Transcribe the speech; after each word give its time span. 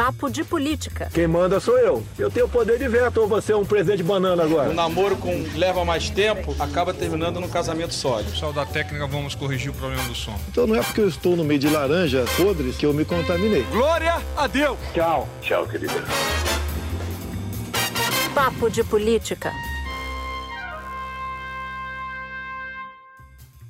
Papo 0.00 0.30
de 0.30 0.42
Política. 0.42 1.10
Quem 1.12 1.26
manda 1.26 1.60
sou 1.60 1.76
eu. 1.76 2.02
Eu 2.18 2.30
tenho 2.30 2.48
poder 2.48 2.78
de 2.78 2.88
veto 2.88 3.20
ou 3.20 3.28
você 3.28 3.52
é 3.52 3.56
um 3.56 3.66
presidente 3.66 4.02
banana 4.02 4.42
agora? 4.42 4.70
O 4.70 4.72
namoro 4.72 5.14
com 5.14 5.30
leva 5.54 5.84
mais 5.84 6.08
tempo 6.08 6.56
acaba 6.58 6.94
terminando 6.94 7.38
num 7.38 7.50
casamento 7.50 7.92
sólido. 7.92 8.30
Pessoal 8.30 8.50
da 8.50 8.64
técnica, 8.64 9.06
vamos 9.06 9.34
corrigir 9.34 9.70
o 9.70 9.74
problema 9.74 10.02
do 10.04 10.14
som. 10.14 10.34
Então 10.48 10.66
não 10.66 10.74
é 10.74 10.82
porque 10.82 11.02
eu 11.02 11.08
estou 11.08 11.36
no 11.36 11.44
meio 11.44 11.60
de 11.60 11.68
laranja 11.68 12.24
podres 12.34 12.78
que 12.78 12.86
eu 12.86 12.94
me 12.94 13.04
contaminei. 13.04 13.62
Glória 13.64 14.14
a 14.38 14.46
Deus! 14.46 14.78
Tchau. 14.94 15.28
Tchau, 15.42 15.68
querida. 15.68 15.92
Papo 18.34 18.70
de 18.70 18.82
Política. 18.82 19.52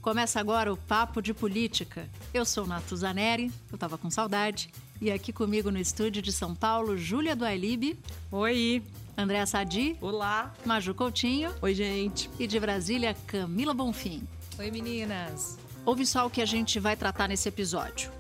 Começa 0.01 0.39
agora 0.39 0.73
o 0.73 0.77
Papo 0.77 1.21
de 1.21 1.35
Política. 1.35 2.09
Eu 2.33 2.45
sou 2.45 2.69
Nato 2.69 2.97
Zaneri, 2.97 3.51
eu 3.73 3.77
tava 3.77 3.99
com 3.99 4.09
saudade. 4.09 4.71
E 5.01 5.11
aqui 5.11 5.33
comigo 5.33 5.71
no 5.71 5.79
estúdio 5.79 6.21
de 6.21 6.31
São 6.31 6.55
Paulo, 6.55 6.95
Júlia 6.99 7.35
Duailib. 7.35 7.99
Oi. 8.31 8.83
Andréa 9.17 9.47
Sadi. 9.47 9.97
Olá. 9.99 10.55
Maju 10.67 10.93
Coutinho. 10.95 11.55
Oi, 11.63 11.75
gente. 11.75 12.29
E 12.39 12.47
de 12.47 12.61
Brasília, 12.61 13.17
Camila 13.27 13.73
Bonfim. 13.73 14.23
Oi, 14.59 14.71
meninas. 14.71 15.59
Ouve 15.87 16.05
só 16.05 16.27
o 16.27 16.31
que 16.31 16.43
a 16.43 16.47
gente 16.47 16.79
vai 16.79 16.97
tratar 16.97 17.29
nesse 17.29 17.49
episódio. 17.49 18.13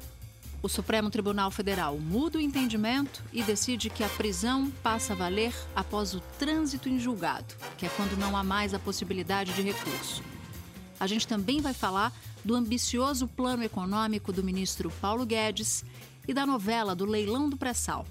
O 0.63 0.71
Supremo 0.71 1.11
Tribunal 1.11 1.51
Federal 1.51 1.99
muda 1.99 2.39
o 2.39 2.41
entendimento 2.41 3.23
e 3.31 3.43
decide 3.43 3.91
que 3.91 4.03
a 4.03 4.09
prisão 4.09 4.71
passa 4.83 5.13
a 5.13 5.17
valer 5.17 5.55
após 5.77 6.15
o 6.15 6.21
trânsito 6.39 6.89
em 6.89 6.99
julgado, 6.99 7.55
que 7.77 7.85
é 7.85 7.91
quando 7.91 8.19
não 8.19 8.35
há 8.35 8.43
mais 8.43 8.73
a 8.73 8.79
possibilidade 8.79 9.53
de 9.53 9.61
recurso. 9.61 10.23
A 10.99 11.07
gente 11.07 11.29
também 11.29 11.61
vai 11.61 11.75
falar 11.75 12.11
do 12.43 12.55
ambicioso 12.55 13.29
plano 13.29 13.63
econômico 13.63 14.33
do 14.33 14.43
ministro 14.43 14.91
Paulo 15.01 15.27
Guedes 15.27 15.85
e 16.31 16.33
da 16.33 16.47
novela 16.47 16.95
do 16.95 17.05
leilão 17.05 17.51
do 17.51 17.57
pré-sal. 17.57 18.07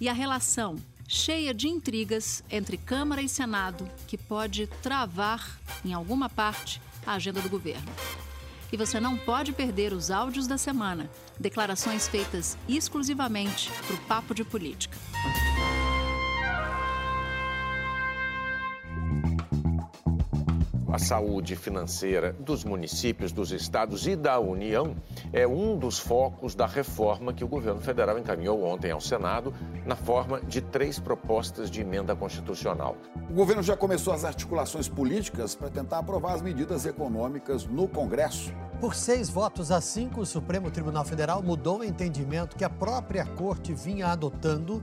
E 0.00 0.08
a 0.08 0.12
relação 0.12 0.76
cheia 1.08 1.52
de 1.52 1.66
intrigas 1.66 2.44
entre 2.48 2.76
Câmara 2.76 3.20
e 3.20 3.28
Senado 3.28 3.90
que 4.06 4.16
pode 4.16 4.68
travar, 4.80 5.58
em 5.84 5.92
alguma 5.92 6.28
parte, 6.28 6.80
a 7.04 7.14
agenda 7.14 7.40
do 7.40 7.48
governo. 7.48 7.90
E 8.72 8.76
você 8.76 9.00
não 9.00 9.16
pode 9.16 9.52
perder 9.52 9.92
os 9.92 10.08
áudios 10.08 10.46
da 10.46 10.56
semana, 10.56 11.10
declarações 11.38 12.06
feitas 12.06 12.56
exclusivamente 12.68 13.72
para 13.72 13.96
o 13.96 14.00
Papo 14.02 14.32
de 14.32 14.44
Política. 14.44 14.96
A 20.96 20.98
saúde 20.98 21.54
financeira 21.56 22.32
dos 22.40 22.64
municípios, 22.64 23.30
dos 23.30 23.52
estados 23.52 24.06
e 24.06 24.16
da 24.16 24.40
União 24.40 24.96
é 25.30 25.46
um 25.46 25.76
dos 25.76 25.98
focos 25.98 26.54
da 26.54 26.64
reforma 26.64 27.34
que 27.34 27.44
o 27.44 27.46
governo 27.46 27.82
federal 27.82 28.18
encaminhou 28.18 28.64
ontem 28.64 28.90
ao 28.90 28.98
Senado, 28.98 29.52
na 29.84 29.94
forma 29.94 30.40
de 30.40 30.62
três 30.62 30.98
propostas 30.98 31.70
de 31.70 31.82
emenda 31.82 32.16
constitucional. 32.16 32.96
O 33.28 33.34
governo 33.34 33.62
já 33.62 33.76
começou 33.76 34.14
as 34.14 34.24
articulações 34.24 34.88
políticas 34.88 35.54
para 35.54 35.68
tentar 35.68 35.98
aprovar 35.98 36.32
as 36.32 36.40
medidas 36.40 36.86
econômicas 36.86 37.66
no 37.66 37.86
Congresso. 37.86 38.50
Por 38.80 38.94
seis 38.94 39.28
votos 39.28 39.70
a 39.70 39.82
cinco, 39.82 40.22
o 40.22 40.26
Supremo 40.26 40.70
Tribunal 40.70 41.04
Federal 41.04 41.42
mudou 41.42 41.80
o 41.80 41.84
entendimento 41.84 42.56
que 42.56 42.64
a 42.64 42.70
própria 42.70 43.26
corte 43.26 43.74
vinha 43.74 44.06
adotando 44.06 44.82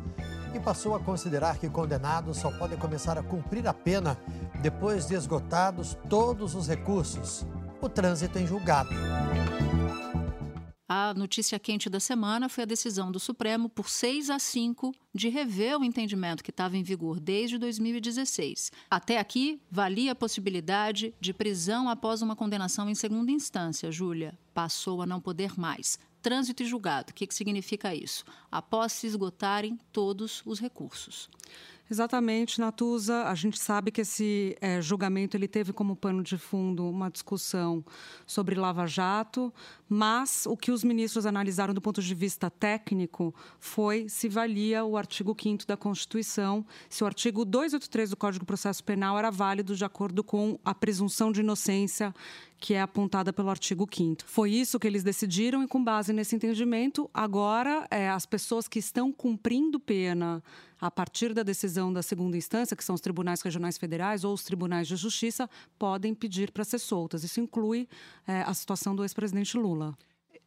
e 0.53 0.59
passou 0.59 0.95
a 0.95 0.99
considerar 0.99 1.57
que 1.57 1.69
condenados 1.69 2.37
só 2.37 2.51
podem 2.51 2.77
começar 2.77 3.17
a 3.17 3.23
cumprir 3.23 3.67
a 3.67 3.73
pena 3.73 4.17
depois 4.61 5.07
de 5.07 5.15
esgotados 5.15 5.97
todos 6.09 6.55
os 6.55 6.67
recursos. 6.67 7.45
O 7.81 7.89
trânsito 7.89 8.39
em 8.39 8.47
julgado. 8.47 8.91
A 10.87 11.13
notícia 11.13 11.57
quente 11.57 11.89
da 11.89 11.99
semana 11.99 12.47
foi 12.47 12.63
a 12.63 12.67
decisão 12.67 13.11
do 13.11 13.19
Supremo, 13.19 13.67
por 13.67 13.89
6 13.89 14.29
a 14.29 14.37
5, 14.37 14.93
de 15.11 15.27
rever 15.27 15.79
o 15.79 15.83
entendimento 15.83 16.43
que 16.43 16.51
estava 16.51 16.77
em 16.77 16.83
vigor 16.83 17.19
desde 17.19 17.57
2016. 17.57 18.71
Até 18.91 19.17
aqui, 19.17 19.59
valia 19.71 20.11
a 20.11 20.15
possibilidade 20.15 21.13
de 21.19 21.33
prisão 21.33 21.89
após 21.89 22.21
uma 22.21 22.35
condenação 22.35 22.89
em 22.89 22.95
segunda 22.95 23.31
instância, 23.31 23.91
Júlia. 23.91 24.37
Passou 24.53 25.01
a 25.01 25.05
não 25.05 25.19
poder 25.19 25.57
mais. 25.57 25.97
Trânsito 26.23 26.63
e 26.63 26.65
julgado, 26.65 27.11
o 27.11 27.13
que, 27.13 27.27
que 27.27 27.35
significa 27.35 27.93
isso? 27.93 28.23
Após 28.49 28.93
se 28.93 29.05
esgotarem 29.05 29.77
todos 29.91 30.41
os 30.45 30.57
recursos. 30.57 31.29
Exatamente, 31.91 32.61
Natuza. 32.61 33.23
A 33.25 33.35
gente 33.35 33.59
sabe 33.59 33.91
que 33.91 34.01
esse 34.01 34.55
é, 34.61 34.81
julgamento 34.81 35.35
ele 35.35 35.47
teve 35.47 35.73
como 35.73 35.95
pano 35.95 36.23
de 36.23 36.37
fundo 36.37 36.89
uma 36.89 37.09
discussão 37.09 37.83
sobre 38.25 38.55
Lava 38.55 38.87
Jato, 38.87 39.53
mas 39.87 40.45
o 40.47 40.55
que 40.55 40.71
os 40.71 40.83
ministros 40.83 41.25
analisaram 41.25 41.73
do 41.73 41.81
ponto 41.81 42.01
de 42.01 42.15
vista 42.15 42.49
técnico 42.49 43.35
foi 43.59 44.07
se 44.07 44.29
valia 44.29 44.85
o 44.85 44.97
artigo 44.97 45.35
5 45.39 45.67
da 45.67 45.75
Constituição, 45.75 46.65
se 46.89 47.03
o 47.03 47.07
artigo 47.07 47.43
283 47.43 48.11
do 48.11 48.17
Código 48.17 48.43
de 48.43 48.47
Processo 48.47 48.83
Penal 48.83 49.19
era 49.19 49.29
válido 49.29 49.75
de 49.75 49.83
acordo 49.83 50.23
com 50.23 50.57
a 50.63 50.73
presunção 50.73 51.31
de 51.31 51.41
inocência 51.41 52.13
que 52.57 52.73
é 52.73 52.81
apontada 52.81 53.33
pelo 53.33 53.49
artigo 53.49 53.85
5 53.93 54.23
Foi 54.25 54.49
isso 54.49 54.79
que 54.79 54.87
eles 54.87 55.03
decidiram 55.03 55.61
e, 55.63 55.67
com 55.67 55.83
base 55.83 56.13
nesse 56.13 56.33
entendimento, 56.33 57.09
agora 57.13 57.85
é, 57.91 58.09
as 58.09 58.25
pessoas 58.25 58.69
que 58.69 58.79
estão 58.79 59.11
cumprindo 59.11 59.81
pena 59.81 60.41
a 60.83 60.91
partir 60.91 61.33
da 61.33 61.43
decisão 61.43 61.93
da 61.93 62.03
segunda 62.03 62.35
instância, 62.35 62.75
que 62.75 62.83
são 62.83 62.93
os 62.93 62.99
tribunais 62.99 63.41
regionais 63.41 63.77
federais 63.77 64.25
ou 64.25 64.33
os 64.33 64.43
tribunais 64.43 64.85
de 64.85 64.97
justiça, 64.97 65.49
podem 65.79 66.13
pedir 66.13 66.51
para 66.51 66.65
ser 66.65 66.77
soltas. 66.77 67.23
Isso 67.23 67.39
inclui 67.39 67.87
é, 68.27 68.41
a 68.41 68.53
situação 68.53 68.93
do 68.93 69.01
ex-presidente 69.01 69.57
Lula 69.57 69.97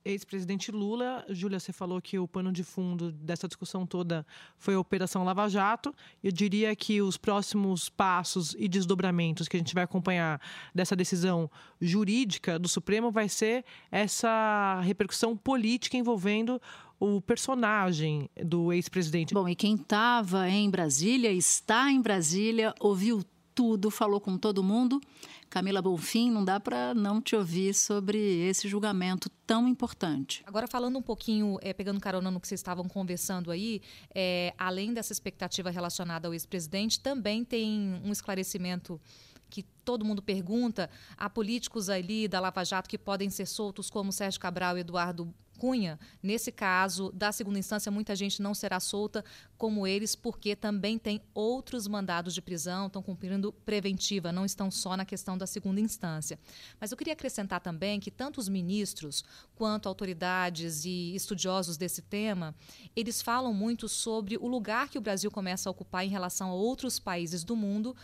ex-presidente 0.06 0.70
Lula. 0.70 1.24
Júlia, 1.28 1.58
você 1.58 1.72
falou 1.72 2.00
que 2.00 2.16
o 2.16 2.28
pano 2.28 2.52
de 2.52 2.62
fundo 2.62 3.10
dessa 3.10 3.48
discussão 3.48 3.84
toda 3.84 4.24
foi 4.56 4.74
a 4.74 4.78
Operação 4.78 5.24
Lava 5.24 5.48
Jato. 5.48 5.92
Eu 6.22 6.30
diria 6.30 6.74
que 6.76 7.02
os 7.02 7.16
próximos 7.16 7.88
passos 7.88 8.54
e 8.56 8.68
desdobramentos 8.68 9.48
que 9.48 9.56
a 9.56 9.58
gente 9.58 9.74
vai 9.74 9.82
acompanhar 9.82 10.40
dessa 10.72 10.94
decisão 10.94 11.50
jurídica 11.80 12.56
do 12.56 12.68
Supremo 12.68 13.10
vai 13.10 13.28
ser 13.28 13.64
essa 13.90 14.80
repercussão 14.82 15.36
política 15.36 15.96
envolvendo 15.96 16.62
o 16.98 17.20
personagem 17.20 18.30
do 18.44 18.72
ex-presidente. 18.72 19.34
Bom, 19.34 19.48
e 19.48 19.54
quem 19.54 19.74
estava 19.74 20.48
em 20.48 20.70
Brasília, 20.70 21.30
está 21.30 21.90
em 21.90 22.00
Brasília, 22.00 22.74
ouviu 22.80 23.22
tudo, 23.54 23.90
falou 23.90 24.20
com 24.20 24.36
todo 24.36 24.62
mundo. 24.62 25.00
Camila 25.48 25.80
Bonfim, 25.80 26.30
não 26.30 26.44
dá 26.44 26.60
para 26.60 26.92
não 26.92 27.22
te 27.22 27.34
ouvir 27.34 27.72
sobre 27.74 28.18
esse 28.46 28.68
julgamento 28.68 29.30
tão 29.46 29.66
importante. 29.66 30.42
Agora, 30.44 30.66
falando 30.66 30.98
um 30.98 31.02
pouquinho, 31.02 31.56
é, 31.62 31.72
pegando 31.72 32.00
carona 32.00 32.30
no 32.30 32.40
que 32.40 32.46
vocês 32.48 32.60
estavam 32.60 32.86
conversando 32.86 33.50
aí, 33.50 33.80
é, 34.14 34.52
além 34.58 34.92
dessa 34.92 35.12
expectativa 35.12 35.70
relacionada 35.70 36.28
ao 36.28 36.34
ex-presidente, 36.34 37.00
também 37.00 37.44
tem 37.44 38.00
um 38.04 38.12
esclarecimento 38.12 39.00
que 39.48 39.62
todo 39.84 40.04
mundo 40.04 40.20
pergunta, 40.20 40.90
há 41.16 41.30
políticos 41.30 41.88
ali 41.88 42.26
da 42.26 42.40
Lava 42.40 42.64
Jato 42.64 42.88
que 42.88 42.98
podem 42.98 43.30
ser 43.30 43.46
soltos, 43.46 43.88
como 43.88 44.12
Sérgio 44.12 44.40
Cabral 44.40 44.76
e 44.76 44.80
Eduardo 44.80 45.32
Cunha. 45.56 45.98
Nesse 46.22 46.52
caso, 46.52 47.10
da 47.12 47.32
segunda 47.32 47.58
instância, 47.58 47.90
muita 47.90 48.14
gente 48.14 48.40
não 48.40 48.54
será 48.54 48.78
solta 48.78 49.24
como 49.56 49.86
eles, 49.86 50.14
porque 50.14 50.54
também 50.54 50.98
tem 50.98 51.20
outros 51.34 51.88
mandados 51.88 52.34
de 52.34 52.42
prisão, 52.42 52.86
estão 52.86 53.02
cumprindo 53.02 53.52
preventiva, 53.52 54.30
não 54.30 54.44
estão 54.44 54.70
só 54.70 54.96
na 54.96 55.04
questão 55.04 55.36
da 55.36 55.46
segunda 55.46 55.80
instância. 55.80 56.38
Mas 56.80 56.90
eu 56.92 56.96
queria 56.96 57.14
acrescentar 57.14 57.60
também 57.60 57.98
que 57.98 58.10
tanto 58.10 58.38
os 58.38 58.48
ministros 58.48 59.24
quanto 59.54 59.88
autoridades 59.88 60.84
e 60.84 61.14
estudiosos 61.14 61.76
desse 61.76 62.02
tema, 62.02 62.54
eles 62.94 63.22
falam 63.22 63.52
muito 63.52 63.88
sobre 63.88 64.36
o 64.36 64.46
lugar 64.46 64.88
que 64.88 64.98
o 64.98 65.00
Brasil 65.00 65.30
começa 65.30 65.68
a 65.68 65.72
ocupar 65.72 66.04
em 66.04 66.10
relação 66.10 66.50
a 66.50 66.54
outros 66.54 66.98
países 66.98 67.42
do 67.42 67.56
mundo 67.56 67.96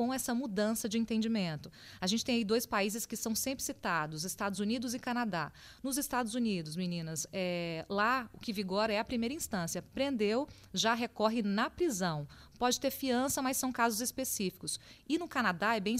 com 0.00 0.14
essa 0.14 0.34
mudança 0.34 0.88
de 0.88 0.96
entendimento. 0.96 1.70
A 2.00 2.06
gente 2.06 2.24
tem 2.24 2.36
aí 2.36 2.42
dois 2.42 2.64
países 2.64 3.04
que 3.04 3.14
são 3.14 3.34
sempre 3.34 3.62
citados, 3.62 4.24
Estados 4.24 4.58
Unidos 4.58 4.94
e 4.94 4.98
Canadá. 4.98 5.52
Nos 5.82 5.98
Estados 5.98 6.34
Unidos, 6.34 6.74
meninas, 6.74 7.26
é, 7.30 7.84
lá 7.86 8.26
o 8.32 8.38
que 8.38 8.50
vigora 8.50 8.94
é 8.94 8.98
a 8.98 9.04
primeira 9.04 9.34
instância. 9.34 9.82
Prendeu, 9.82 10.48
já 10.72 10.94
recorre 10.94 11.42
na 11.42 11.68
prisão. 11.68 12.26
Pode 12.58 12.80
ter 12.80 12.90
fiança, 12.90 13.42
mas 13.42 13.58
são 13.58 13.70
casos 13.72 14.00
específicos. 14.00 14.80
E 15.08 15.18
no 15.18 15.28
Canadá 15.28 15.76
é 15.76 15.80
bem, 15.80 15.96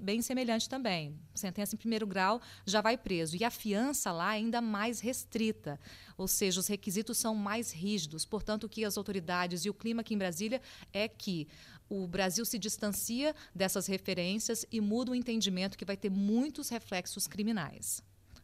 bem 0.00 0.22
semelhante 0.22 0.68
também. 0.68 1.16
Sentença 1.34 1.74
em 1.74 1.78
primeiro 1.78 2.06
grau 2.06 2.40
já 2.64 2.80
vai 2.80 2.96
preso. 2.96 3.36
E 3.36 3.44
a 3.44 3.50
fiança 3.50 4.12
lá 4.12 4.34
é 4.34 4.38
ainda 4.38 4.60
mais 4.60 5.00
restrita. 5.00 5.80
Ou 6.16 6.28
seja, 6.28 6.60
os 6.60 6.68
requisitos 6.68 7.18
são 7.18 7.34
mais 7.34 7.72
rígidos. 7.72 8.24
Portanto, 8.24 8.64
o 8.64 8.68
que 8.68 8.84
as 8.84 8.96
autoridades 8.96 9.64
e 9.64 9.70
o 9.70 9.74
clima 9.74 10.02
aqui 10.02 10.14
em 10.14 10.18
Brasília 10.18 10.60
é 10.92 11.08
que 11.08 11.48
o 11.90 12.06
Brasil 12.06 12.44
se 12.44 12.58
distancia 12.58 13.34
dessas 13.54 13.86
referências 13.86 14.64
e 14.70 14.80
muda 14.80 15.10
o 15.10 15.14
entendimento 15.14 15.76
que 15.76 15.84
vai 15.84 15.96
ter 15.96 16.08
muitos 16.08 16.68
reflexos 16.68 17.26
criminais. 17.26 18.02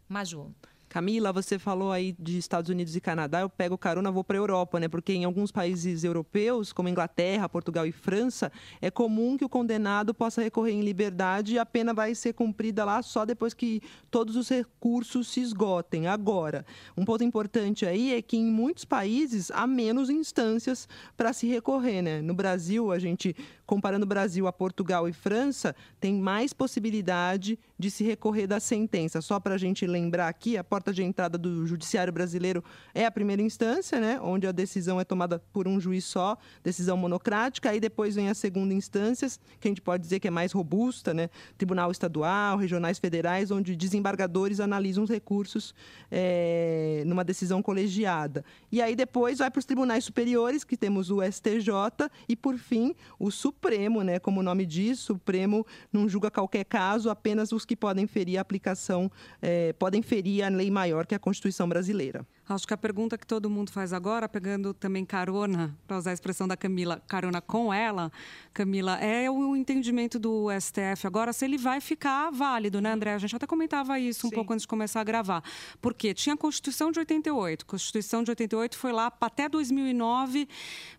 Maju. 0.08 0.52
Camila, 0.88 1.33
você 1.33 1.59
falou 1.59 1.93
aí 1.93 2.15
de 2.19 2.38
Estados 2.38 2.71
Unidos 2.71 2.94
e 2.97 3.00
Canadá, 3.00 3.41
eu 3.41 3.50
pego 3.50 3.77
carona, 3.77 4.11
vou 4.11 4.23
para 4.23 4.37
a 4.37 4.41
Europa, 4.41 4.79
né? 4.79 4.88
Porque 4.88 5.12
em 5.12 5.25
alguns 5.25 5.50
países 5.50 6.05
europeus, 6.05 6.73
como 6.73 6.88
Inglaterra, 6.88 7.49
Portugal 7.49 7.87
e 7.87 7.93
França, 7.93 8.50
é 8.81 8.91
comum 8.91 9.37
que 9.37 9.44
o 9.44 9.49
condenado 9.49 10.15
possa 10.15 10.43
recorrer 10.43 10.73
em 10.73 10.83
liberdade 10.83 11.55
e 11.55 11.59
a 11.59 11.67
pena 11.67 11.93
vai 11.93 12.15
ser 12.15 12.33
cumprida 12.33 12.85
lá 12.85 13.03
só 13.03 13.25
depois 13.25 13.53
que 13.53 13.83
todos 14.11 14.37
os 14.37 14.49
recursos 14.49 15.29
se 15.29 15.41
esgotem. 15.41 16.06
Agora, 16.06 16.65
um 16.97 17.05
ponto 17.05 17.25
importante 17.25 17.85
aí 17.85 18.15
é 18.15 18.23
que 18.23 18.37
em 18.37 18.47
muitos 18.47 18.85
países 18.85 19.50
há 19.50 19.67
menos 19.67 20.09
instâncias 20.09 20.88
para 21.17 21.33
se 21.33 21.47
recorrer, 21.47 22.00
né? 22.00 22.23
No 22.23 22.35
Brasil, 22.35 22.93
a 22.93 22.99
gente 22.99 23.35
comparando 23.67 24.06
Brasil 24.06 24.47
a 24.47 24.53
Portugal 24.53 25.09
e 25.09 25.12
França, 25.12 25.75
tem 25.99 26.15
mais 26.15 26.53
possibilidade 26.53 27.59
de 27.78 27.90
se 27.90 28.02
recorrer 28.05 28.46
da 28.46 28.58
sentença. 28.58 29.20
Só 29.20 29.38
para 29.38 29.55
a 29.55 29.58
gente 29.58 29.87
lembrar 29.87 30.28
aqui, 30.28 30.56
a 30.56 30.64
porta 30.64 30.93
de 30.93 31.02
entrada 31.02 31.37
do 31.37 31.67
judiciário 31.67 32.12
brasileiro 32.12 32.64
é 32.94 33.05
a 33.05 33.11
primeira 33.11 33.43
instância, 33.43 34.00
né, 34.00 34.19
onde 34.23 34.46
a 34.46 34.52
decisão 34.52 35.00
é 35.00 35.05
tomada 35.05 35.38
por 35.52 35.69
um 35.69 35.78
juiz 35.78 36.05
só, 36.05 36.37
decisão 36.62 36.96
monocrática, 36.96 37.70
aí 37.70 37.81
depois 37.81 38.14
vem 38.14 38.28
a 38.28 38.34
segunda 38.34 38.73
instância, 38.73 39.28
que 39.61 39.69
a 39.69 39.70
gente 39.70 39.82
pode 39.82 40.02
dizer 40.02 40.20
que 40.20 40.28
é 40.28 40.31
mais 40.31 40.52
robusta, 40.52 41.12
né, 41.12 41.28
tribunal 41.58 41.90
estadual, 41.90 42.56
regionais 42.56 42.99
federais, 42.99 43.50
onde 43.50 43.76
desembargadores 43.76 44.61
analisam 44.61 45.05
os 45.05 45.11
recursos 45.11 45.75
é, 46.11 47.02
numa 47.06 47.25
decisão 47.25 47.62
colegiada. 47.62 48.44
E 48.73 48.81
aí 48.81 48.96
depois 48.96 49.38
vai 49.38 49.50
para 49.50 49.58
os 49.58 49.64
tribunais 49.64 50.05
superiores, 50.05 50.64
que 50.64 50.76
temos 50.76 51.11
o 51.11 51.23
STJ, 51.23 52.11
e 52.28 52.34
por 52.34 52.56
fim 52.56 52.94
o 53.19 53.31
Supremo, 53.31 54.02
né, 54.02 54.19
como 54.19 54.40
o 54.40 54.43
nome 54.43 54.64
diz, 54.64 54.99
Supremo 54.99 55.67
não 55.93 56.08
julga 56.08 56.31
qualquer 56.31 56.64
caso, 56.64 57.11
apenas 57.11 57.52
os 57.52 57.65
que 57.66 57.76
podem 57.76 58.06
ferir 58.06 58.38
a 58.38 58.40
aplicação, 58.40 59.10
é, 59.42 59.72
podem 59.74 60.00
ferir 60.02 60.42
a 60.42 60.48
lei 60.48 60.70
maior 60.70 61.06
que 61.06 61.14
é 61.14 61.16
a 61.16 61.20
Constituição 61.20 61.68
brasileira. 61.68 62.24
Acho 62.48 62.64
que 62.64 62.72
a 62.72 62.76
pergunta 62.76 63.19
que 63.19 63.26
todo 63.26 63.50
mundo 63.50 63.72
faz 63.72 63.93
agora, 63.93 64.28
pegando 64.28 64.72
também 64.72 65.04
carona, 65.04 65.76
para 65.84 65.98
usar 65.98 66.10
a 66.10 66.14
expressão 66.14 66.46
da 66.46 66.56
Camila, 66.56 67.02
carona 67.08 67.40
com 67.40 67.75
ela, 67.75 68.12
Camila, 68.54 68.96
é 68.98 69.28
o 69.28 69.56
entendimento 69.56 70.16
do 70.16 70.46
STF 70.60 71.08
agora 71.08 71.32
se 71.32 71.44
ele 71.44 71.58
vai 71.58 71.81
ficar 71.81 72.31
válido, 72.31 72.81
né, 72.81 72.93
André? 72.93 73.14
A 73.14 73.19
gente 73.19 73.34
até 73.34 73.48
comentava 73.48 73.98
isso 73.98 74.28
um 74.28 74.31
Sim. 74.31 74.37
pouco 74.37 74.52
antes 74.52 74.62
de 74.62 74.69
começar 74.69 75.00
a 75.00 75.04
gravar. 75.04 75.43
Porque 75.81 76.14
tinha 76.14 76.34
a 76.34 76.37
Constituição 76.37 76.93
de 76.93 77.00
88. 77.00 77.62
A 77.62 77.66
Constituição 77.66 78.22
de 78.22 78.31
88 78.31 78.78
foi 78.78 78.92
lá 78.92 79.12
até 79.20 79.49
2009, 79.49 80.49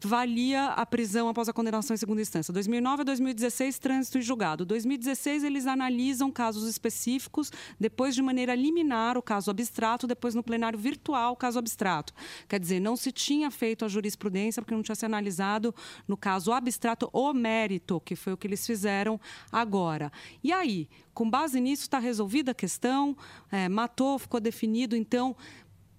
valia 0.01 0.65
a 0.65 0.85
prisão 0.85 1.29
após 1.29 1.47
a 1.47 1.53
condenação 1.53 1.93
em 1.93 1.97
segunda 1.97 2.21
instância. 2.21 2.53
2009 2.53 3.01
a 3.03 3.05
2016, 3.05 3.79
trânsito 3.79 4.17
e 4.17 4.21
julgado. 4.21 4.65
2016, 4.65 5.45
eles 5.45 5.65
analisam 5.65 6.29
casos 6.29 6.67
específicos, 6.67 7.53
depois 7.79 8.13
de 8.13 8.21
maneira 8.21 8.53
liminar 8.53 9.17
o 9.17 9.21
caso 9.21 9.49
abstrato, 9.49 10.05
depois 10.05 10.35
no 10.35 10.43
plenário 10.43 10.77
virtual 10.77 11.36
caso 11.37 11.59
abstrato. 11.59 12.13
Quer 12.47 12.59
dizer, 12.59 12.79
não 12.79 12.95
se 12.95 13.11
tinha 13.11 13.49
feito 13.51 13.85
a 13.85 13.87
jurisprudência 13.87 14.61
porque 14.61 14.75
não 14.75 14.83
tinha 14.83 14.95
se 14.95 15.05
analisado 15.05 15.73
no 16.07 16.17
caso 16.17 16.51
abstrato 16.51 17.09
o 17.13 17.33
mérito, 17.33 18.01
que 18.01 18.15
foi 18.15 18.33
o 18.33 18.37
que 18.37 18.47
eles 18.47 18.65
fizeram 18.65 19.19
agora. 19.51 20.11
E 20.43 20.51
aí, 20.51 20.89
com 21.13 21.29
base 21.29 21.59
nisso, 21.59 21.83
está 21.83 21.99
resolvida 21.99 22.51
a 22.51 22.55
questão, 22.55 23.15
é, 23.51 23.67
matou, 23.69 24.19
ficou 24.19 24.39
definido, 24.39 24.95
então 24.95 25.35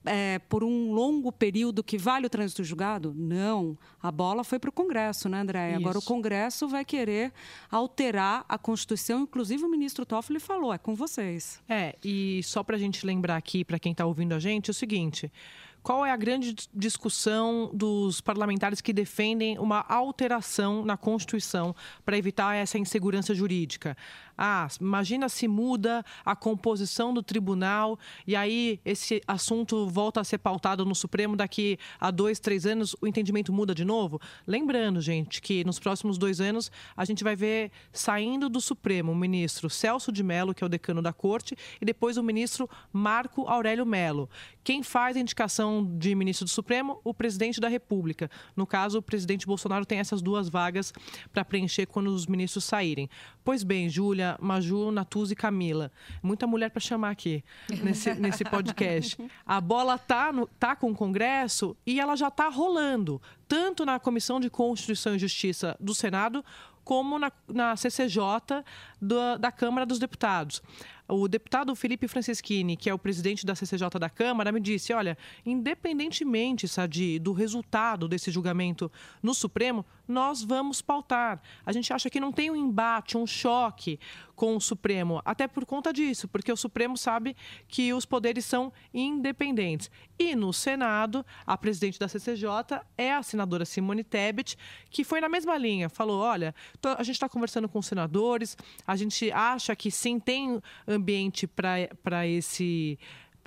é, 0.08 0.38
por 0.38 0.64
um 0.64 0.93
longo 0.93 1.31
período 1.31 1.82
que 1.84 1.99
vale 1.99 2.26
o 2.26 2.31
trânsito 2.31 2.64
julgado? 2.64 3.14
Não. 3.16 3.76
A 4.02 4.10
bola 4.10 4.43
foi 4.43 4.58
para 4.58 4.70
o 4.70 4.72
Congresso, 4.72 5.28
né, 5.28 5.40
André? 5.40 5.75
Agora 5.75 5.99
o 5.99 6.02
Congresso 6.02 6.66
vai 6.69 6.84
querer 6.84 7.32
alterar 7.70 8.44
a 8.49 8.58
Constituição. 8.58 9.20
Inclusive 9.20 9.64
o 9.64 9.69
ministro 9.69 10.05
Toffoli 10.06 10.40
falou, 10.40 10.72
é 10.72 10.78
com 10.78 10.94
vocês. 10.94 11.60
É, 11.69 11.96
e 12.02 12.40
só 12.44 12.62
para 12.62 12.76
a 12.76 12.78
gente 12.78 13.05
lembrar 13.05 13.37
aqui, 13.37 13.64
para 13.64 13.78
quem 13.78 13.93
está 13.93 14.06
ouvindo 14.06 14.34
a 14.34 14.38
gente, 14.38 14.70
é 14.70 14.72
o 14.72 14.75
seguinte 14.75 15.31
qual 15.88 16.05
é 16.05 16.11
a 16.11 16.16
grande 16.16 16.54
discussão 16.75 17.70
dos 17.72 18.20
parlamentares 18.20 18.81
que 18.81 18.93
defendem 18.93 19.58
uma 19.58 19.81
alteração 19.88 20.84
na 20.84 20.99
Constituição 20.99 21.75
para 22.04 22.19
evitar 22.19 22.54
essa 22.54 22.78
insegurança 22.78 23.34
jurídica? 23.34 23.96
Ah, 24.40 24.69
imagina 24.81 25.29
se 25.29 25.49
muda 25.49 26.05
a 26.25 26.37
composição 26.37 27.12
do 27.12 27.25
tribunal 27.25 27.99
e 28.25 28.37
aí 28.37 28.81
esse 28.85 29.20
assunto 29.26 29.88
volta 29.88 30.20
a 30.20 30.25
ser 30.25 30.38
pautado 30.38 30.85
no 30.85 30.94
Supremo 30.94 31.35
daqui 31.35 31.76
a 31.99 32.12
dois, 32.12 32.38
três 32.38 32.64
anos, 32.64 32.94
o 33.00 33.06
entendimento 33.08 33.52
muda 33.52 33.75
de 33.75 33.85
novo? 33.85 34.20
Lembrando, 34.46 35.00
gente, 35.00 35.43
que 35.43 35.64
nos 35.64 35.81
próximos 35.81 36.17
dois 36.17 36.40
anos 36.40 36.70
a 36.96 37.05
gente 37.05 37.25
vai 37.25 37.35
ver 37.35 37.73
saindo 37.93 38.49
do 38.49 38.61
Supremo 38.61 39.11
o 39.11 39.17
ministro 39.17 39.69
Celso 39.69 40.12
de 40.12 40.23
Mello, 40.23 40.55
que 40.55 40.62
é 40.62 40.67
o 40.67 40.70
decano 40.70 41.02
da 41.02 41.12
Corte, 41.12 41.56
e 41.81 41.85
depois 41.85 42.17
o 42.17 42.23
ministro 42.23 42.70
Marco 42.93 43.49
Aurélio 43.49 43.85
Mello. 43.85 44.31
Quem 44.62 44.82
faz 44.82 45.17
a 45.17 45.20
indicação 45.20 45.85
de 45.99 46.14
ministro 46.14 46.44
do 46.44 46.50
Supremo? 46.50 47.00
O 47.02 47.12
presidente 47.12 47.58
da 47.58 47.69
República. 47.69 48.31
No 48.55 48.67
caso, 48.67 48.99
o 48.99 49.02
presidente 49.02 49.46
Bolsonaro 49.46 49.85
tem 49.85 49.99
essas 49.99 50.23
duas 50.23 50.49
vagas 50.49 50.93
para 51.32 51.44
preencher 51.44 51.87
quando 51.87 52.08
os 52.08 52.26
ministros 52.26 52.64
saírem. 52.64 53.08
Pois 53.48 53.62
bem, 53.62 53.88
Júlia, 53.88 54.36
Maju, 54.42 54.90
Natuz 54.90 55.30
e 55.30 55.34
Camila. 55.34 55.90
Muita 56.22 56.46
mulher 56.46 56.68
para 56.68 56.80
chamar 56.80 57.08
aqui 57.08 57.42
nesse, 57.82 58.12
nesse 58.20 58.44
podcast. 58.44 59.16
A 59.46 59.58
bola 59.58 59.96
tá, 59.96 60.30
no, 60.30 60.46
tá 60.46 60.76
com 60.76 60.90
o 60.90 60.94
Congresso 60.94 61.74
e 61.86 61.98
ela 61.98 62.14
já 62.14 62.28
está 62.28 62.50
rolando, 62.50 63.22
tanto 63.48 63.86
na 63.86 63.98
Comissão 63.98 64.38
de 64.38 64.50
Constituição 64.50 65.14
e 65.14 65.18
Justiça 65.18 65.74
do 65.80 65.94
Senado, 65.94 66.44
como 66.84 67.18
na, 67.18 67.32
na 67.48 67.74
CCJ 67.74 68.62
da 69.40 69.50
Câmara 69.50 69.86
dos 69.86 69.98
Deputados. 69.98 70.62
O 71.10 71.26
deputado 71.26 71.75
Felipe 71.75 72.06
Franceschini, 72.06 72.76
que 72.76 72.90
é 72.90 72.93
o 72.93 72.99
presidente 72.99 73.46
da 73.46 73.55
CCJ 73.55 73.88
da 73.99 74.10
Câmara, 74.10 74.52
me 74.52 74.60
disse: 74.60 74.93
olha, 74.93 75.16
independentemente, 75.44 76.69
Sadi, 76.69 77.19
do 77.19 77.32
resultado 77.32 78.06
desse 78.06 78.31
julgamento 78.31 78.93
no 79.22 79.32
Supremo, 79.32 79.87
nós 80.06 80.43
vamos 80.43 80.82
pautar. 80.82 81.40
A 81.64 81.72
gente 81.72 81.93
acha 81.93 82.10
que 82.10 82.20
não 82.20 82.31
tem 82.31 82.50
um 82.50 82.56
embate, 82.56 83.16
um 83.16 83.26
choque 83.26 83.99
com 84.34 84.55
o 84.55 84.60
Supremo, 84.60 85.20
até 85.25 85.49
por 85.49 85.66
conta 85.66 85.93
disso, 85.93 86.28
porque 86.28 86.52
o 86.52 86.56
Supremo 86.56 86.96
sabe 86.96 87.37
que 87.66 87.93
os 87.93 88.06
poderes 88.06 88.44
são 88.44 88.72
independentes. 88.94 89.90
E 90.16 90.37
no 90.37 90.52
Senado, 90.52 91.26
a 91.44 91.56
presidente 91.58 91.99
da 91.99 92.06
CCJ 92.06 92.81
é 92.96 93.12
a 93.12 93.22
senadora 93.22 93.64
Simone 93.64 94.04
Tebet, 94.04 94.56
que 94.90 95.02
foi 95.02 95.20
na 95.20 95.28
mesma 95.28 95.56
linha, 95.58 95.88
falou: 95.88 96.20
olha, 96.20 96.54
a 96.96 97.02
gente 97.02 97.16
está 97.16 97.28
conversando 97.28 97.69
com 97.69 97.78
os 97.78 97.87
senadores, 97.87 98.56
a 98.87 98.94
gente 98.94 99.32
acha 99.32 99.75
que 99.75 99.90
sim 99.90 100.20
tem 100.20 100.61
ambiente 100.98 101.46
para 101.46 102.26
esse 102.26 102.98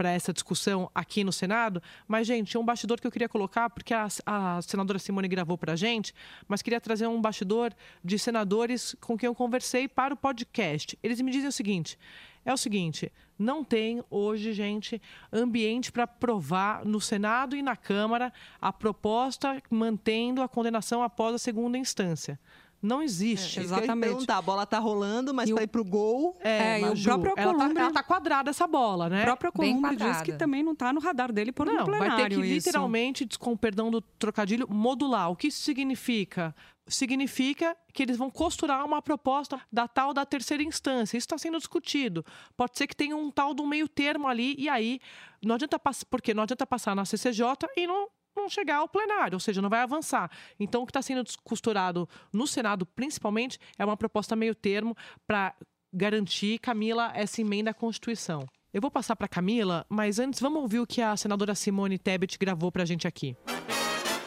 para 0.01 0.09
essa 0.09 0.33
discussão 0.33 0.89
aqui 0.95 1.23
no 1.23 1.31
Senado. 1.31 1.79
Mas, 2.07 2.25
gente, 2.25 2.57
um 2.57 2.65
bastidor 2.65 2.99
que 2.99 3.05
eu 3.05 3.11
queria 3.11 3.29
colocar, 3.29 3.69
porque 3.69 3.93
a, 3.93 4.07
a 4.25 4.59
senadora 4.63 4.97
Simone 4.97 5.27
gravou 5.27 5.59
para 5.59 5.73
a 5.73 5.75
gente, 5.75 6.11
mas 6.47 6.63
queria 6.63 6.81
trazer 6.81 7.05
um 7.05 7.21
bastidor 7.21 7.71
de 8.03 8.17
senadores 8.17 8.95
com 8.99 9.15
quem 9.15 9.27
eu 9.27 9.35
conversei 9.35 9.87
para 9.87 10.15
o 10.15 10.17
podcast. 10.17 10.97
Eles 11.03 11.21
me 11.21 11.29
dizem 11.29 11.49
o 11.49 11.51
seguinte: 11.51 11.99
é 12.43 12.51
o 12.51 12.57
seguinte, 12.57 13.11
não 13.37 13.63
tem 13.63 14.03
hoje, 14.09 14.53
gente, 14.53 14.99
ambiente 15.31 15.91
para 15.91 16.07
provar 16.07 16.83
no 16.83 16.99
Senado 16.99 17.55
e 17.55 17.61
na 17.61 17.75
Câmara 17.75 18.33
a 18.59 18.73
proposta 18.73 19.61
mantendo 19.69 20.41
a 20.41 20.47
condenação 20.47 21.03
após 21.03 21.35
a 21.35 21.37
segunda 21.37 21.77
instância. 21.77 22.39
Não 22.81 23.01
existe. 23.01 23.59
É, 23.59 23.63
exatamente. 23.63 24.29
a 24.29 24.41
bola 24.41 24.65
tá 24.65 24.79
rolando, 24.79 25.33
mas 25.33 25.51
para 25.51 25.63
ir 25.63 25.67
pro 25.67 25.83
gol. 25.83 26.35
É, 26.39 26.49
é 26.49 26.81
e 26.81 26.85
o 26.85 27.03
próprio 27.03 27.33
ela 27.37 27.53
tá, 27.53 27.79
ela 27.79 27.91
tá, 27.91 28.03
quadrada 28.03 28.49
essa 28.49 28.65
bola, 28.65 29.07
né? 29.07 29.21
O 29.21 29.25
próprio 29.25 29.51
Columbre 29.51 29.95
diz 29.95 30.21
que 30.21 30.33
também 30.33 30.63
não 30.63 30.73
tá 30.73 30.91
no 30.91 30.99
radar 30.99 31.31
dele 31.31 31.51
por 31.51 31.67
não, 31.67 31.83
um 31.83 31.85
plenário. 31.85 32.09
Vai 32.09 32.29
ter 32.29 32.35
que 32.35 32.41
isso. 32.41 32.67
literalmente, 32.67 33.27
com 33.37 33.55
perdão 33.55 33.91
do 33.91 34.01
trocadilho, 34.01 34.67
modular. 34.69 35.29
O 35.29 35.35
que 35.35 35.47
isso 35.47 35.61
significa? 35.61 36.55
significa 36.87 37.75
que 37.93 38.03
eles 38.03 38.17
vão 38.17 38.29
costurar 38.29 38.85
uma 38.85 39.01
proposta 39.01 39.61
da 39.71 39.87
tal 39.87 40.13
da 40.13 40.25
terceira 40.25 40.63
instância. 40.63 41.17
Isso 41.17 41.25
está 41.25 41.37
sendo 41.37 41.57
discutido. 41.57 42.25
Pode 42.55 42.77
ser 42.77 42.87
que 42.87 42.95
tenha 42.95 43.15
um 43.15 43.31
tal 43.31 43.53
do 43.53 43.65
meio 43.65 43.87
termo 43.87 44.27
ali, 44.27 44.55
e 44.57 44.67
aí 44.67 44.99
não 45.41 45.55
adianta 45.55 45.79
passar, 45.79 46.05
porque 46.09 46.33
não 46.33 46.43
adianta 46.43 46.65
passar 46.65 46.95
na 46.95 47.05
CCJ 47.05 47.45
e 47.77 47.87
não 47.87 48.09
não 48.35 48.49
chegar 48.49 48.77
ao 48.77 48.87
plenário, 48.87 49.35
ou 49.35 49.39
seja, 49.39 49.61
não 49.61 49.69
vai 49.69 49.81
avançar. 49.81 50.29
Então, 50.59 50.81
o 50.81 50.85
que 50.85 50.91
está 50.91 51.01
sendo 51.01 51.23
costurado 51.43 52.07
no 52.31 52.47
Senado, 52.47 52.85
principalmente, 52.85 53.59
é 53.77 53.85
uma 53.85 53.97
proposta 53.97 54.35
meio 54.35 54.55
termo 54.55 54.95
para 55.27 55.53
garantir, 55.93 56.59
Camila, 56.59 57.11
essa 57.13 57.41
emenda 57.41 57.71
à 57.71 57.73
Constituição. 57.73 58.45
Eu 58.73 58.79
vou 58.79 58.89
passar 58.89 59.15
para 59.17 59.27
Camila, 59.27 59.85
mas 59.89 60.17
antes 60.17 60.39
vamos 60.39 60.61
ouvir 60.61 60.79
o 60.79 60.87
que 60.87 61.01
a 61.01 61.17
senadora 61.17 61.53
Simone 61.53 61.99
Tebet 61.99 62.37
gravou 62.39 62.71
para 62.71 62.83
a 62.83 62.85
gente 62.85 63.05
aqui. 63.05 63.35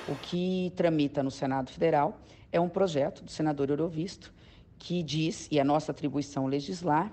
O 0.07 0.15
que 0.17 0.71
tramita 0.77 1.23
no 1.23 1.31
Senado 1.31 1.71
Federal 1.71 2.21
é 2.53 2.61
um 2.61 2.69
projeto 2.69 3.25
do 3.25 3.31
senador 3.31 3.71
Eurovisto 3.71 4.35
que 4.79 5.03
diz, 5.03 5.49
e 5.51 5.59
é 5.59 5.65
nossa 5.65 5.93
atribuição 5.93 6.47
legislar, 6.47 7.11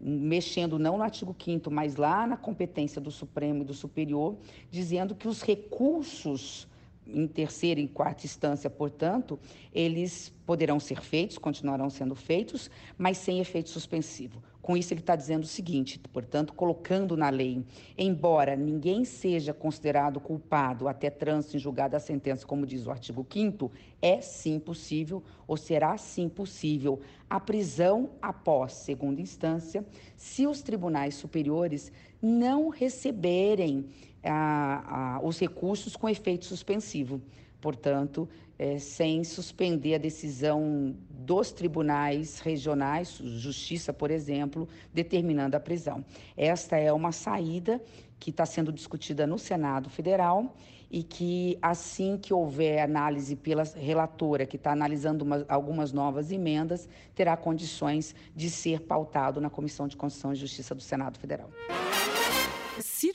mexendo 0.00 0.78
não 0.78 0.96
no 0.96 1.02
artigo 1.02 1.34
5 1.38 1.70
mas 1.70 1.96
lá 1.96 2.26
na 2.26 2.36
competência 2.36 3.00
do 3.00 3.10
Supremo 3.10 3.62
e 3.62 3.64
do 3.64 3.74
Superior, 3.74 4.36
dizendo 4.70 5.14
que 5.14 5.28
os 5.28 5.42
recursos 5.42 6.68
em 7.06 7.26
terceira 7.26 7.80
e 7.80 7.88
quarta 7.88 8.26
instância, 8.26 8.68
portanto, 8.68 9.40
eles 9.72 10.32
poderão 10.44 10.78
ser 10.78 11.00
feitos, 11.00 11.38
continuarão 11.38 11.88
sendo 11.88 12.14
feitos, 12.14 12.70
mas 12.98 13.16
sem 13.16 13.40
efeito 13.40 13.70
suspensivo 13.70 14.42
Com 14.60 14.76
isso, 14.76 14.92
ele 14.92 15.00
está 15.00 15.16
dizendo 15.16 15.44
o 15.44 15.46
seguinte, 15.46 15.98
portanto, 16.12 16.52
colocando 16.52 17.16
na 17.16 17.30
lei, 17.30 17.64
embora 17.96 18.56
ninguém 18.56 19.04
seja 19.04 19.54
considerado 19.54 20.20
culpado 20.20 20.88
até 20.88 21.08
trânsito 21.08 21.56
em 21.56 21.60
julgado 21.60 21.96
a 21.96 22.00
sentença, 22.00 22.44
como 22.44 22.66
diz 22.66 22.86
o 22.86 22.90
artigo 22.90 23.26
5 23.30 23.70
é 24.02 24.20
sim 24.20 24.58
possível, 24.58 25.22
ou 25.46 25.56
será 25.56 25.96
sim 25.96 26.28
possível, 26.28 27.00
a 27.30 27.40
prisão 27.40 28.10
após 28.20 28.72
segunda 28.72 29.20
instância, 29.20 29.84
se 30.16 30.46
os 30.46 30.60
tribunais 30.60 31.14
superiores 31.14 31.90
não 32.20 32.68
receberem 32.68 33.86
ah, 34.24 34.82
ah, 34.86 35.20
os 35.22 35.38
recursos 35.38 35.96
com 35.96 36.08
efeito 36.08 36.44
suspensivo. 36.44 37.22
Portanto, 37.60 38.28
é, 38.58 38.78
sem 38.78 39.22
suspender 39.22 39.94
a 39.94 39.98
decisão 39.98 40.96
dos 41.08 41.52
tribunais 41.52 42.40
regionais, 42.40 43.20
justiça, 43.22 43.92
por 43.92 44.10
exemplo, 44.10 44.68
determinando 44.92 45.56
a 45.56 45.60
prisão. 45.60 46.04
Esta 46.36 46.76
é 46.76 46.92
uma 46.92 47.12
saída 47.12 47.80
que 48.18 48.30
está 48.30 48.44
sendo 48.44 48.72
discutida 48.72 49.26
no 49.26 49.38
Senado 49.38 49.88
Federal 49.88 50.56
e 50.90 51.02
que, 51.02 51.58
assim 51.60 52.16
que 52.16 52.32
houver 52.32 52.80
análise 52.80 53.36
pela 53.36 53.62
relatora, 53.62 54.46
que 54.46 54.56
está 54.56 54.72
analisando 54.72 55.24
uma, 55.24 55.44
algumas 55.48 55.92
novas 55.92 56.32
emendas, 56.32 56.88
terá 57.14 57.36
condições 57.36 58.14
de 58.34 58.48
ser 58.48 58.80
pautado 58.80 59.40
na 59.40 59.50
Comissão 59.50 59.86
de 59.86 59.96
Constituição 59.96 60.32
e 60.32 60.36
Justiça 60.36 60.74
do 60.74 60.80
Senado 60.80 61.18
Federal 61.18 61.50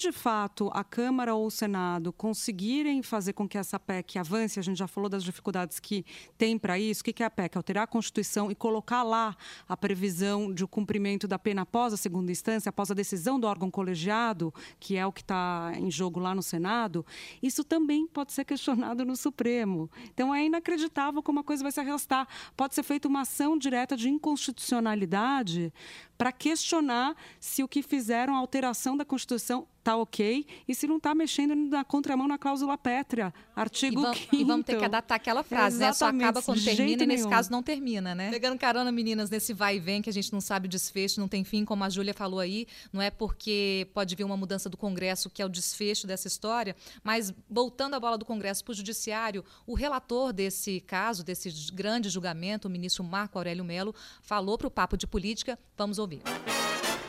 de 0.04 0.12
fato 0.12 0.70
a 0.74 0.84
Câmara 0.84 1.34
ou 1.34 1.46
o 1.48 1.52
Senado 1.52 2.12
conseguirem 2.12 3.02
fazer 3.02 3.32
com 3.32 3.48
que 3.48 3.58
essa 3.58 3.80
PEC 3.80 4.20
avance, 4.20 4.60
a 4.60 4.62
gente 4.62 4.78
já 4.78 4.86
falou 4.86 5.10
das 5.10 5.24
dificuldades 5.24 5.80
que 5.80 6.06
tem 6.38 6.58
para 6.58 6.78
isso, 6.78 7.00
o 7.02 7.04
que 7.06 7.24
é 7.24 7.26
a 7.26 7.30
PEC? 7.30 7.56
Alterar 7.56 7.86
a 7.86 7.88
Constituição 7.88 8.52
e 8.52 8.56
colocar 8.56 9.02
lá 9.02 9.34
a 9.68 9.78
previsão 9.78 10.54
de 10.54 10.68
cumprimento 10.68 11.26
da 11.26 11.40
pena 11.40 11.62
após 11.62 11.94
a 11.94 11.98
segunda 11.98 12.34
instância, 12.34 12.70
após 12.70 12.92
a 12.92 12.94
decisão 12.94 13.40
do 13.40 13.48
órgão 13.48 13.72
colegiado, 13.72 14.54
que 14.78 14.98
é 14.98 15.06
o 15.06 15.12
que 15.12 15.22
está 15.22 15.72
em 15.78 15.90
jogo 15.90 16.20
lá 16.20 16.36
no 16.36 16.44
Senado, 16.44 17.06
isso 17.42 17.64
também 17.64 18.06
pode 18.06 18.34
ser 18.34 18.44
questionado 18.44 19.06
no 19.06 19.16
Supremo. 19.16 19.90
Então 20.14 20.36
é 20.36 20.46
inacreditável 20.46 21.24
como 21.24 21.40
a 21.40 21.44
coisa 21.46 21.64
vai 21.64 21.72
se 21.72 21.80
arrastar. 21.80 22.28
Pode 22.58 22.76
ser 22.76 22.84
feita 22.84 23.08
uma 23.08 23.22
ação 23.22 23.58
direta 23.58 23.96
de 23.96 24.10
inconstitucionalidade 24.10 25.72
para 26.18 26.34
questionar 26.34 27.16
se 27.40 27.64
o 27.64 27.68
que 27.70 27.82
fizeram 27.82 28.36
a 28.36 28.40
alteração 28.40 28.98
da 28.98 29.06
Constituição 29.06 29.66
está 29.84 29.98
ok. 29.98 30.48
E 30.68 30.74
se 30.74 30.88
não 30.88 30.98
está 30.98 31.14
mexendo 31.14 31.56
na 31.56 31.84
contramão 31.84 32.28
na 32.28 32.38
cláusula 32.38 32.78
pétrea, 32.78 33.34
artigo 33.56 34.00
e, 34.00 34.04
vamos, 34.04 34.28
e 34.32 34.44
vamos 34.44 34.66
ter 34.66 34.78
que 34.78 34.86
adaptar 34.86 35.16
aquela 35.16 35.44
frase, 35.44 35.78
né? 35.78 35.92
Só 35.92 36.08
acaba 36.08 36.42
quando 36.42 36.64
termina 36.64 37.04
e 37.04 37.06
nesse 37.06 37.28
caso 37.28 37.52
não 37.52 37.62
termina, 37.62 38.16
né? 38.16 38.32
Pegando 38.32 38.58
carona, 38.58 38.92
meninas, 38.92 39.30
nesse 39.30 39.54
vai 39.54 39.76
e 39.76 39.80
vem 39.80 40.02
que 40.02 40.10
a 40.10 40.14
gente 40.14 40.32
não 40.32 40.42
sabe 40.42 40.68
o 40.68 40.70
desfecho, 40.70 41.20
não 41.20 41.28
tem 41.28 41.44
fim, 41.44 41.66
como 41.66 41.84
a 41.84 41.90
Júlia 41.90 42.14
falou 42.14 42.40
aí, 42.40 42.66
não 42.92 43.02
é 43.02 43.12
porque 43.12 43.88
pode 43.94 44.16
vir 44.16 44.24
uma 44.24 44.38
mudança 44.38 44.70
do 44.70 44.78
Congresso 44.78 45.30
que 45.30 45.42
é 45.42 45.46
o 45.46 45.50
desfecho 45.50 46.08
dessa 46.08 46.28
história, 46.28 46.76
mas 47.04 47.34
voltando 47.50 47.96
a 47.96 48.00
bola 48.00 48.18
do 48.18 48.26
Congresso 48.26 48.64
para 48.64 48.72
o 48.72 48.76
Judiciário, 48.76 49.44
o 49.68 49.74
relator 49.74 50.32
desse 50.32 50.80
caso, 50.82 51.24
desse 51.24 51.50
grande 51.74 52.10
julgamento, 52.10 52.68
o 52.68 52.72
ministro 52.72 53.04
Marco 53.04 53.38
Aurélio 53.38 53.66
Melo, 53.66 53.94
falou 54.22 54.58
para 54.58 54.68
o 54.68 54.72
Papo 54.72 54.96
de 54.96 55.06
Política, 55.06 55.60
vamos 55.76 56.00
ouvir 56.00 56.22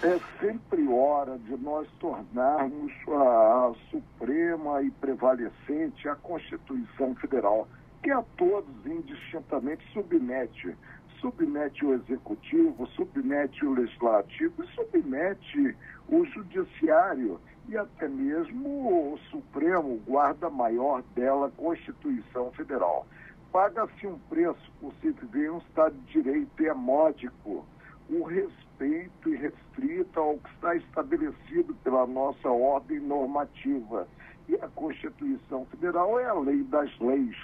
é 0.05 0.21
sempre 0.39 0.87
hora 0.87 1.39
de 1.39 1.57
nós 1.57 1.89
tornarmos 1.99 2.93
a, 3.09 3.73
suprema 3.91 4.83
e 4.83 4.91
prevalecente 4.91 6.07
a 6.07 6.15
Constituição 6.15 7.15
Federal, 7.15 7.67
que 8.03 8.11
a 8.11 8.23
todos 8.37 8.85
indistintamente 8.85 9.83
submete. 9.95 10.77
Submete 11.21 11.87
o 11.87 11.95
executivo, 11.95 12.87
submete 12.89 13.65
o 13.65 13.73
legislativo 13.73 14.67
submete 14.75 15.75
o 16.07 16.23
judiciário 16.27 17.41
e 17.67 17.75
até 17.75 18.07
mesmo 18.07 19.15
o 19.15 19.19
Supremo, 19.31 20.03
guarda 20.07 20.51
maior 20.51 21.03
dela, 21.15 21.51
Constituição 21.57 22.53
Federal. 22.53 23.07
Paga-se 23.51 24.07
um 24.07 24.19
preço 24.29 24.71
por 24.79 24.93
se 25.01 25.13
viver 25.13 25.51
um 25.51 25.59
Estado 25.59 25.95
de 25.95 26.13
Direito 26.13 26.63
e 26.63 26.67
é 26.67 26.75
módico 26.75 27.65
o 28.11 28.23
respeito 28.23 28.64
irrestrito 28.81 30.19
ao 30.19 30.39
que 30.39 30.51
está 30.51 30.75
estabelecido 30.77 31.75
pela 31.83 32.07
nossa 32.07 32.49
ordem 32.49 33.01
normativa. 33.01 34.09
E 34.49 34.55
a 34.57 34.69
Constituição 34.69 35.67
Federal 35.67 36.19
é 36.19 36.27
a 36.27 36.35
lei 36.35 36.63
das 36.65 36.91
leis, 36.99 37.37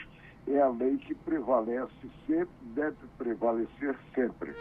é 0.47 0.61
a 0.61 0.69
lei 0.69 0.99
que 0.99 1.15
prevalece 1.15 1.93
sempre, 2.27 2.55
deve 2.75 2.97
prevalecer 3.17 3.97
sempre. 4.15 4.55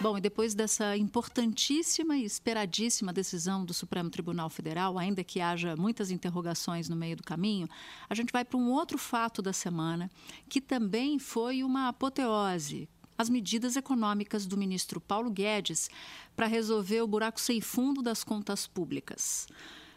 Bom, 0.00 0.18
e 0.18 0.20
depois 0.20 0.54
dessa 0.54 0.96
importantíssima 0.96 2.16
e 2.16 2.24
esperadíssima 2.24 3.12
decisão 3.12 3.64
do 3.64 3.72
Supremo 3.72 4.10
Tribunal 4.10 4.50
Federal, 4.50 4.98
ainda 4.98 5.24
que 5.24 5.40
haja 5.40 5.76
muitas 5.76 6.10
interrogações 6.10 6.88
no 6.88 6.96
meio 6.96 7.16
do 7.16 7.22
caminho, 7.22 7.68
a 8.08 8.14
gente 8.14 8.32
vai 8.32 8.44
para 8.44 8.58
um 8.58 8.70
outro 8.70 8.98
fato 8.98 9.40
da 9.40 9.52
semana, 9.52 10.10
que 10.48 10.60
também 10.60 11.18
foi 11.18 11.62
uma 11.62 11.88
apoteose, 11.88 12.88
as 13.16 13.28
medidas 13.28 13.76
econômicas 13.76 14.46
do 14.46 14.56
ministro 14.56 15.00
Paulo 15.00 15.30
Guedes 15.30 15.88
para 16.34 16.46
resolver 16.46 17.00
o 17.00 17.06
buraco 17.06 17.40
sem 17.40 17.60
fundo 17.60 18.02
das 18.02 18.24
contas 18.24 18.66
públicas. 18.66 19.46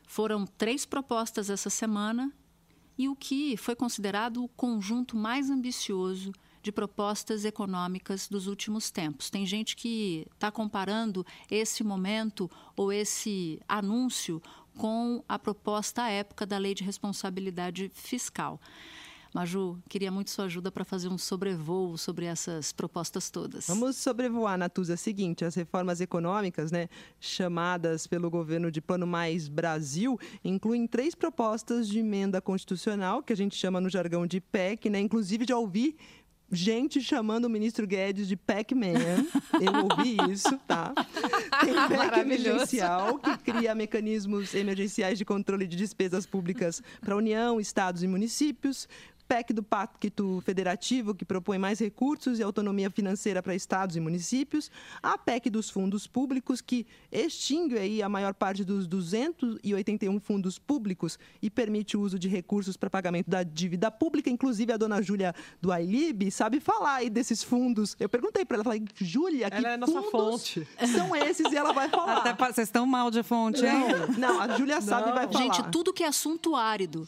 Foram 0.08 0.46
três 0.46 0.86
propostas 0.86 1.50
essa 1.50 1.70
semana 1.70 2.32
e 2.98 3.08
o 3.10 3.16
que 3.16 3.56
foi 3.58 3.76
considerado 3.76 4.44
o 4.44 4.48
conjunto 4.48 5.16
mais 5.16 5.50
ambicioso 5.50 6.32
de 6.64 6.72
propostas 6.72 7.46
econômicas 7.46 8.28
dos 8.28 8.48
últimos 8.48 8.90
tempos. 8.90 9.30
Tem 9.30 9.46
gente 9.46 9.76
que 9.76 10.26
está 10.34 10.52
comparando 10.52 11.26
esse 11.50 11.84
momento 11.84 12.50
ou 12.76 12.92
esse 12.92 13.62
anúncio 13.68 14.42
com 14.78 15.24
a 15.28 15.40
proposta 15.40 16.04
à 16.04 16.10
época 16.10 16.46
da 16.46 16.58
Lei 16.58 16.74
de 16.74 16.84
Responsabilidade 16.84 17.90
Fiscal. 17.94 18.60
Maju, 19.34 19.78
queria 19.90 20.12
muito 20.12 20.32
sua 20.32 20.46
ajuda 20.46 20.72
para 20.72 20.84
fazer 20.84 21.10
um 21.10 21.18
sobrevoo 21.18 21.98
sobre 21.98 22.26
essas 22.26 22.72
propostas 22.72 23.30
todas. 23.30 23.68
Vamos 23.68 23.98
sobrevoar, 23.98 24.58
Natuza. 24.58 24.94
É 24.94 24.96
o 24.96 24.98
seguinte, 24.98 25.46
as 25.46 25.56
reformas 25.56 26.02
econômicas, 26.02 26.72
né, 26.72 26.90
chamadas 27.20 28.08
pelo 28.08 28.30
governo 28.30 28.72
de 28.72 28.82
Plano 28.82 29.06
Mais 29.06 29.48
Brasil, 29.48 30.20
incluem 30.44 30.88
três 30.88 31.14
propostas 31.14 31.88
de 31.88 32.00
emenda 32.00 32.42
constitucional, 32.42 33.22
que 33.22 33.34
a 33.34 33.38
gente 33.38 33.56
chama 33.56 33.82
no 33.82 33.90
jargão 33.90 34.26
de 34.26 34.40
PEC, 34.40 34.90
né? 34.90 35.00
Inclusive, 35.00 35.46
já 35.48 35.58
ouvi 35.58 35.96
gente 36.52 37.02
chamando 37.02 37.46
o 37.46 37.50
ministro 37.50 37.86
Guedes 37.86 38.28
de 38.28 38.36
Pac-Man. 38.36 39.26
Eu 39.60 39.84
ouvi 39.84 40.18
isso, 40.32 40.58
tá? 40.66 40.94
Tem 41.62 41.74
PEC 41.74 42.20
emergencial, 42.20 43.20
que 43.20 43.38
cria 43.40 43.76
mecanismos 43.76 44.54
emergenciais 44.54 45.18
de 45.18 45.26
controle 45.26 45.68
de 45.68 45.76
despesas 45.76 46.26
públicas 46.26 46.82
para 47.02 47.14
a 47.14 47.18
União, 47.18 47.60
estados 47.60 48.04
e 48.04 48.08
municípios. 48.08 48.88
PEC 49.28 49.54
do 49.54 49.62
Pacto 49.62 50.42
Federativo, 50.46 51.14
que 51.14 51.26
propõe 51.26 51.58
mais 51.58 51.80
recursos 51.80 52.40
e 52.40 52.44
autonomia 52.44 52.90
financeira 52.90 53.44
para 53.44 53.54
estados 53.54 53.96
e 53.96 54.00
municípios, 54.00 54.72
a 55.04 55.18
PEC 55.18 55.50
dos 55.50 55.70
fundos 55.70 56.08
públicos, 56.08 56.62
que 56.62 56.88
extingue 57.12 57.78
aí 57.78 58.02
a 58.02 58.08
maior 58.08 58.34
parte 58.34 58.64
dos 58.64 58.88
281 58.88 60.20
fundos 60.20 60.58
públicos 60.58 61.20
e 61.42 61.50
permite 61.50 61.98
o 61.98 62.02
uso 62.02 62.18
de 62.18 62.28
recursos 62.28 62.78
para 62.78 62.90
pagamento 62.90 63.30
da 63.30 63.44
dívida 63.44 63.92
pública. 63.92 64.30
Inclusive, 64.30 64.72
a 64.72 64.78
dona 64.78 65.02
Júlia 65.02 65.36
do 65.62 65.72
AILIB 65.72 66.32
sabe 66.32 66.60
falar 66.60 66.96
aí 66.96 67.10
desses 67.10 67.44
fundos. 67.44 67.96
Eu 68.00 68.08
perguntei 68.08 68.46
para 68.46 68.56
ela, 68.56 68.64
falei, 68.64 68.84
Júlia, 68.96 69.50
que 69.50 69.58
ela 69.58 69.72
é 69.72 69.78
nossa 69.78 70.02
fonte. 70.04 70.68
são 70.96 71.16
esses? 71.16 71.52
E 71.52 71.56
ela 71.56 71.74
vai 71.74 71.90
falar. 71.90 72.18
Até 72.18 72.34
vocês 72.34 72.68
estão 72.68 72.86
mal 72.86 73.12
de 73.12 73.24
fonte, 73.24 73.66
hein? 73.66 73.74
Não, 74.18 74.36
não 74.36 74.42
a 74.42 74.58
Júlia 74.58 74.82
sabe 74.82 75.10
e 75.10 75.14
vai 75.14 75.28
falar. 75.28 75.44
Gente, 75.44 75.70
tudo 75.70 75.94
que 75.94 76.04
é 76.04 76.08
assunto 76.08 76.56
árido 76.56 77.08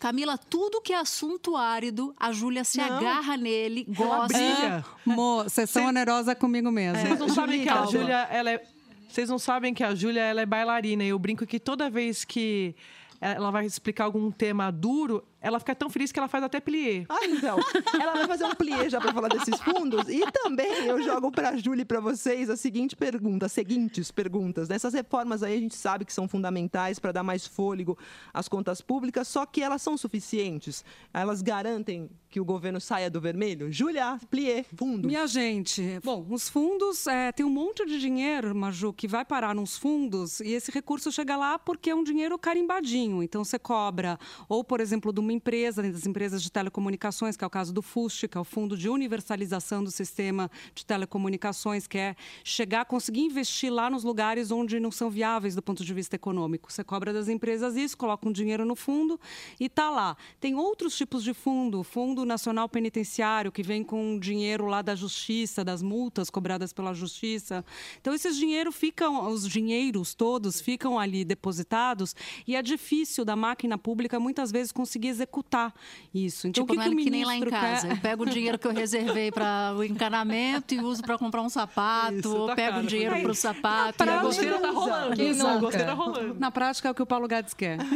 Camila, 0.00 0.38
tudo 0.38 0.80
que 0.80 0.94
é 0.94 0.98
assunto 0.98 1.54
árido, 1.54 2.14
a 2.18 2.32
Júlia 2.32 2.64
se 2.64 2.78
não. 2.78 2.96
agarra 2.96 3.36
nele, 3.36 3.84
gosta. 3.86 4.34
Ela 4.34 4.84
Mo, 5.04 5.44
vocês 5.44 5.68
são 5.68 5.84
onerosa 5.84 6.34
comigo 6.34 6.72
mesmo. 6.72 6.98
Vocês 6.98 7.20
não 7.20 7.28
sabem 7.28 7.62
que 7.62 7.68
a 7.68 7.84
Júlia, 7.84 8.28
ela 8.30 8.50
é... 8.50 8.62
Vocês 9.06 9.28
não 9.28 9.38
sabem 9.38 9.74
que 9.74 9.84
a 9.84 9.94
Júlia 9.94 10.22
ela 10.22 10.40
é 10.40 10.46
bailarina. 10.46 11.04
E 11.04 11.08
eu 11.08 11.18
brinco 11.18 11.44
que 11.46 11.60
toda 11.60 11.90
vez 11.90 12.24
que 12.24 12.74
ela 13.20 13.50
vai 13.50 13.66
explicar 13.66 14.04
algum 14.04 14.30
tema 14.30 14.70
duro, 14.70 15.22
ela 15.40 15.58
fica 15.58 15.74
tão 15.74 15.88
feliz 15.88 16.12
que 16.12 16.18
ela 16.18 16.28
faz 16.28 16.44
até 16.44 16.60
plié. 16.60 17.04
Ah, 17.08 17.24
então. 17.24 17.58
Ela 17.98 18.12
vai 18.12 18.26
fazer 18.26 18.44
um 18.44 18.54
plié 18.54 18.90
já 18.90 19.00
para 19.00 19.12
falar 19.12 19.28
desses 19.28 19.58
fundos. 19.60 20.08
E 20.08 20.20
também 20.32 20.86
eu 20.86 21.02
jogo 21.02 21.30
para 21.30 21.50
a 21.50 21.56
Júlia 21.56 21.82
e 21.82 21.84
para 21.84 22.00
vocês 22.00 22.50
a 22.50 22.56
seguinte 22.56 22.94
pergunta, 22.94 23.46
as 23.46 23.52
seguintes 23.52 24.10
perguntas. 24.10 24.68
Nessas 24.68 24.92
reformas 24.92 25.42
aí 25.42 25.56
a 25.56 25.60
gente 25.60 25.74
sabe 25.74 26.04
que 26.04 26.12
são 26.12 26.28
fundamentais 26.28 26.98
para 26.98 27.12
dar 27.12 27.22
mais 27.22 27.46
fôlego 27.46 27.96
às 28.34 28.48
contas 28.48 28.80
públicas, 28.80 29.26
só 29.28 29.46
que 29.46 29.62
elas 29.62 29.80
são 29.80 29.96
suficientes? 29.96 30.84
Elas 31.12 31.40
garantem 31.40 32.10
que 32.28 32.40
o 32.40 32.44
governo 32.44 32.80
saia 32.80 33.10
do 33.10 33.20
vermelho? 33.20 33.72
Júlia, 33.72 34.18
plié, 34.30 34.64
fundos. 34.76 35.06
Minha 35.06 35.26
gente, 35.26 35.98
bom, 36.04 36.26
os 36.30 36.48
fundos, 36.48 37.06
é, 37.06 37.32
tem 37.32 37.44
um 37.44 37.50
monte 37.50 37.84
de 37.86 37.98
dinheiro, 37.98 38.54
Maju, 38.54 38.92
que 38.92 39.08
vai 39.08 39.24
parar 39.24 39.54
nos 39.54 39.76
fundos 39.76 40.40
e 40.40 40.52
esse 40.52 40.70
recurso 40.70 41.10
chega 41.10 41.36
lá 41.36 41.58
porque 41.58 41.90
é 41.90 41.94
um 41.94 42.04
dinheiro 42.04 42.38
carimbadinho. 42.38 43.22
Então, 43.22 43.44
você 43.44 43.58
cobra, 43.58 44.18
ou, 44.48 44.62
por 44.62 44.80
exemplo, 44.80 45.12
de 45.12 45.20
uma 45.30 45.36
empresa, 45.36 45.80
das 45.80 46.06
empresas 46.06 46.42
de 46.42 46.50
telecomunicações, 46.50 47.36
que 47.36 47.44
é 47.44 47.46
o 47.46 47.50
caso 47.50 47.72
do 47.72 47.80
FUST, 47.80 48.26
que 48.26 48.36
é 48.36 48.40
o 48.40 48.44
Fundo 48.44 48.76
de 48.76 48.88
Universalização 48.88 49.82
do 49.82 49.90
Sistema 49.90 50.50
de 50.74 50.84
Telecomunicações, 50.84 51.86
que 51.86 51.96
é 51.96 52.16
chegar, 52.42 52.84
conseguir 52.84 53.20
investir 53.20 53.72
lá 53.72 53.88
nos 53.88 54.02
lugares 54.02 54.50
onde 54.50 54.80
não 54.80 54.90
são 54.90 55.08
viáveis 55.08 55.54
do 55.54 55.62
ponto 55.62 55.84
de 55.84 55.94
vista 55.94 56.16
econômico. 56.16 56.72
Você 56.72 56.82
cobra 56.82 57.12
das 57.12 57.28
empresas 57.28 57.76
isso, 57.76 57.96
coloca 57.96 58.28
um 58.28 58.32
dinheiro 58.32 58.64
no 58.64 58.74
fundo 58.74 59.20
e 59.60 59.66
está 59.66 59.88
lá. 59.88 60.16
Tem 60.40 60.56
outros 60.56 60.96
tipos 60.96 61.22
de 61.22 61.32
fundo, 61.32 61.84
Fundo 61.84 62.24
Nacional 62.24 62.68
Penitenciário, 62.68 63.52
que 63.52 63.62
vem 63.62 63.84
com 63.84 64.18
dinheiro 64.18 64.66
lá 64.66 64.82
da 64.82 64.96
Justiça, 64.96 65.64
das 65.64 65.80
multas 65.80 66.28
cobradas 66.28 66.72
pela 66.72 66.92
Justiça. 66.92 67.64
Então, 68.00 68.12
esses 68.12 68.36
dinheiro 68.36 68.72
ficam, 68.72 69.30
os 69.30 69.48
dinheiros 69.48 70.12
todos 70.12 70.60
ficam 70.60 70.98
ali 70.98 71.24
depositados 71.24 72.16
e 72.48 72.56
é 72.56 72.62
difícil 72.62 73.24
da 73.24 73.36
máquina 73.36 73.78
pública 73.78 74.18
muitas 74.18 74.50
vezes 74.50 74.72
conseguir 74.72 75.19
executar 75.20 75.74
isso. 76.12 76.48
Então, 76.48 76.64
tipo, 76.64 76.72
o 76.72 76.76
que, 76.76 76.76
não 76.76 76.90
que 76.96 76.98
é 76.98 77.00
o 77.00 77.04
que 77.04 77.10
nem 77.10 77.24
lá 77.24 77.36
em 77.36 77.44
casa. 77.44 77.86
quer? 77.88 77.96
Eu 77.96 78.00
pego 78.00 78.22
o 78.24 78.26
dinheiro 78.26 78.58
que 78.58 78.66
eu 78.66 78.72
reservei 78.72 79.30
para 79.30 79.74
o 79.76 79.84
encanamento 79.84 80.74
e 80.74 80.80
uso 80.80 81.02
para 81.02 81.18
comprar 81.18 81.42
um 81.42 81.48
sapato. 81.48 82.14
Isso, 82.18 82.36
ou 82.36 82.46
tá 82.46 82.56
pego 82.56 82.78
o 82.80 82.82
dinheiro 82.86 83.20
para 83.20 83.30
o 83.30 83.34
sapato. 83.34 84.04
na 84.04 84.12
e 84.12 84.16
a 84.16 84.20
prática- 84.20 84.22
goteira 84.22 84.58
tá 84.60 84.70
rolando. 84.70 85.16
Quem 85.16 85.30
Isso, 85.30 85.42
nunca? 85.42 85.52
a 85.54 85.58
goteira 85.58 85.92
rolando. 85.92 86.34
Na 86.40 86.50
prática 86.50 86.88
é 86.88 86.90
o 86.90 86.94
que 86.94 87.02
o 87.02 87.06
Paulo 87.06 87.28
Guedes 87.28 87.54
quer. 87.54 87.78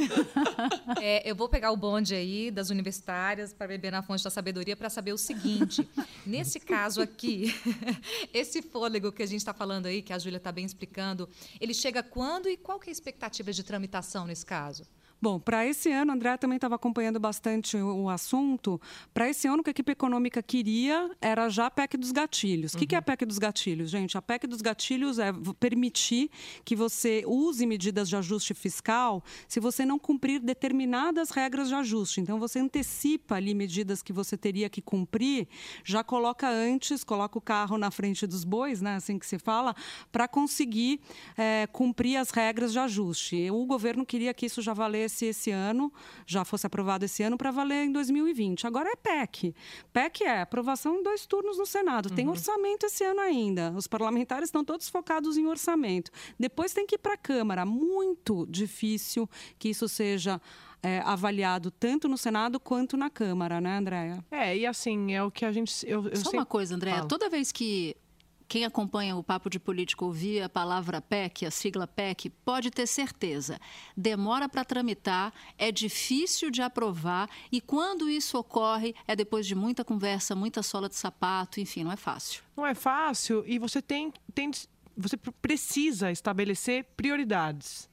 É, 1.00 1.28
eu 1.28 1.34
vou 1.34 1.48
pegar 1.48 1.70
o 1.70 1.76
bonde 1.76 2.14
aí 2.14 2.50
das 2.50 2.70
universitárias 2.70 3.52
para 3.52 3.66
beber 3.66 3.90
na 3.90 4.02
fonte 4.02 4.22
da 4.22 4.30
sabedoria 4.30 4.76
para 4.76 4.88
saber 4.88 5.12
o 5.12 5.18
seguinte. 5.18 5.86
nesse 6.26 6.60
caso 6.60 7.00
aqui, 7.00 7.54
esse 8.32 8.62
fôlego 8.62 9.12
que 9.12 9.22
a 9.22 9.26
gente 9.26 9.38
está 9.38 9.52
falando 9.52 9.86
aí, 9.86 10.02
que 10.02 10.12
a 10.12 10.18
Júlia 10.18 10.36
está 10.38 10.52
bem 10.52 10.64
explicando, 10.64 11.28
ele 11.60 11.74
chega 11.74 12.02
quando 12.02 12.48
e 12.48 12.56
qual 12.56 12.78
que 12.78 12.88
é 12.88 12.90
a 12.90 12.92
expectativa 12.92 13.52
de 13.52 13.62
tramitação 13.62 14.26
nesse 14.26 14.46
caso? 14.46 14.84
Bom, 15.20 15.40
para 15.40 15.66
esse 15.66 15.90
ano, 15.90 16.12
André 16.12 16.36
também 16.36 16.56
estava 16.56 16.74
acompanhando 16.74 17.18
bastante 17.18 17.76
o, 17.76 18.04
o 18.04 18.10
assunto. 18.10 18.80
Para 19.12 19.28
esse 19.30 19.48
ano, 19.48 19.60
o 19.60 19.64
que 19.64 19.70
a 19.70 19.72
equipe 19.72 19.92
econômica 19.92 20.42
queria 20.42 21.10
era 21.20 21.48
já 21.48 21.66
a 21.66 21.70
PEC 21.70 21.96
dos 21.96 22.12
gatilhos. 22.12 22.74
O 22.74 22.78
que, 22.78 22.86
que 22.86 22.94
é 22.94 22.98
a 22.98 23.02
PEC 23.02 23.24
dos 23.24 23.38
gatilhos, 23.38 23.90
gente? 23.90 24.18
A 24.18 24.22
PEC 24.22 24.46
dos 24.46 24.60
gatilhos 24.60 25.18
é 25.18 25.32
permitir 25.58 26.30
que 26.64 26.76
você 26.76 27.24
use 27.26 27.64
medidas 27.64 28.08
de 28.08 28.16
ajuste 28.16 28.52
fiscal 28.52 29.22
se 29.48 29.60
você 29.60 29.86
não 29.86 29.98
cumprir 29.98 30.40
determinadas 30.40 31.30
regras 31.30 31.68
de 31.68 31.74
ajuste. 31.74 32.20
Então, 32.20 32.38
você 32.38 32.58
antecipa 32.58 33.36
ali 33.36 33.54
medidas 33.54 34.02
que 34.02 34.12
você 34.12 34.36
teria 34.36 34.68
que 34.68 34.82
cumprir, 34.82 35.48
já 35.84 36.04
coloca 36.04 36.48
antes, 36.48 37.02
coloca 37.02 37.38
o 37.38 37.40
carro 37.40 37.78
na 37.78 37.90
frente 37.90 38.26
dos 38.26 38.44
bois, 38.44 38.82
né? 38.82 38.96
assim 38.96 39.18
que 39.18 39.26
se 39.26 39.38
fala, 39.38 39.74
para 40.12 40.28
conseguir 40.28 41.00
eh, 41.38 41.66
cumprir 41.72 42.16
as 42.16 42.30
regras 42.30 42.72
de 42.72 42.78
ajuste. 42.78 43.50
O 43.50 43.64
governo 43.64 44.04
queria 44.04 44.34
que 44.34 44.46
isso 44.46 44.60
já 44.60 44.74
valesse 44.74 45.13
esse 45.22 45.50
ano, 45.50 45.92
já 46.26 46.44
fosse 46.44 46.66
aprovado 46.66 47.04
esse 47.04 47.22
ano, 47.22 47.36
para 47.36 47.50
valer 47.50 47.84
em 47.84 47.92
2020. 47.92 48.66
Agora 48.66 48.88
é 48.90 48.96
PEC. 48.96 49.54
PEC 49.92 50.24
é 50.24 50.40
aprovação 50.40 50.96
em 50.96 51.02
dois 51.02 51.26
turnos 51.26 51.58
no 51.58 51.66
Senado. 51.66 52.08
Tem 52.08 52.28
orçamento 52.28 52.86
esse 52.86 53.04
ano 53.04 53.20
ainda. 53.20 53.72
Os 53.76 53.86
parlamentares 53.86 54.48
estão 54.48 54.64
todos 54.64 54.88
focados 54.88 55.36
em 55.36 55.46
orçamento. 55.46 56.10
Depois 56.38 56.72
tem 56.72 56.86
que 56.86 56.94
ir 56.94 56.98
para 56.98 57.14
a 57.14 57.18
Câmara. 57.18 57.66
Muito 57.66 58.46
difícil 58.48 59.28
que 59.58 59.68
isso 59.68 59.88
seja 59.88 60.40
eh, 60.82 61.02
avaliado 61.04 61.70
tanto 61.70 62.08
no 62.08 62.18
Senado 62.18 62.60
quanto 62.60 62.96
na 62.96 63.08
Câmara, 63.08 63.60
né, 63.60 63.78
Andréia? 63.78 64.24
É, 64.30 64.56
e 64.56 64.66
assim, 64.66 65.14
é 65.14 65.22
o 65.22 65.30
que 65.30 65.44
a 65.44 65.50
gente. 65.50 65.72
Eu, 65.88 66.06
eu 66.08 66.16
Só 66.16 66.24
sempre 66.24 66.38
uma 66.38 66.46
coisa, 66.46 66.74
André. 66.74 66.90
falo. 66.92 67.08
Toda 67.08 67.30
vez 67.30 67.50
que 67.50 67.96
quem 68.46 68.64
acompanha 68.64 69.16
o 69.16 69.22
Papo 69.24 69.48
de 69.48 69.58
Político 69.58 70.04
ouvir 70.04 70.42
a 70.42 70.48
palavra 70.48 71.00
PEC, 71.00 71.46
a 71.46 71.50
sigla 71.50 71.86
PEC, 71.86 72.30
pode 72.44 72.70
ter 72.70 72.86
certeza. 72.86 73.58
Demora 73.96 74.48
para 74.48 74.64
tramitar, 74.64 75.32
é 75.58 75.72
difícil 75.72 76.50
de 76.50 76.62
aprovar 76.62 77.28
e 77.50 77.60
quando 77.60 78.08
isso 78.08 78.38
ocorre 78.38 78.94
é 79.08 79.16
depois 79.16 79.46
de 79.46 79.54
muita 79.54 79.84
conversa, 79.84 80.34
muita 80.34 80.62
sola 80.62 80.88
de 80.88 80.94
sapato, 80.96 81.58
enfim, 81.60 81.84
não 81.84 81.92
é 81.92 81.96
fácil. 81.96 82.42
Não 82.56 82.66
é 82.66 82.74
fácil 82.74 83.42
e 83.46 83.58
você 83.58 83.80
tem, 83.82 84.12
tem 84.34 84.50
você 84.96 85.16
pr- 85.16 85.30
precisa 85.42 86.10
estabelecer 86.12 86.84
prioridades. 86.96 87.88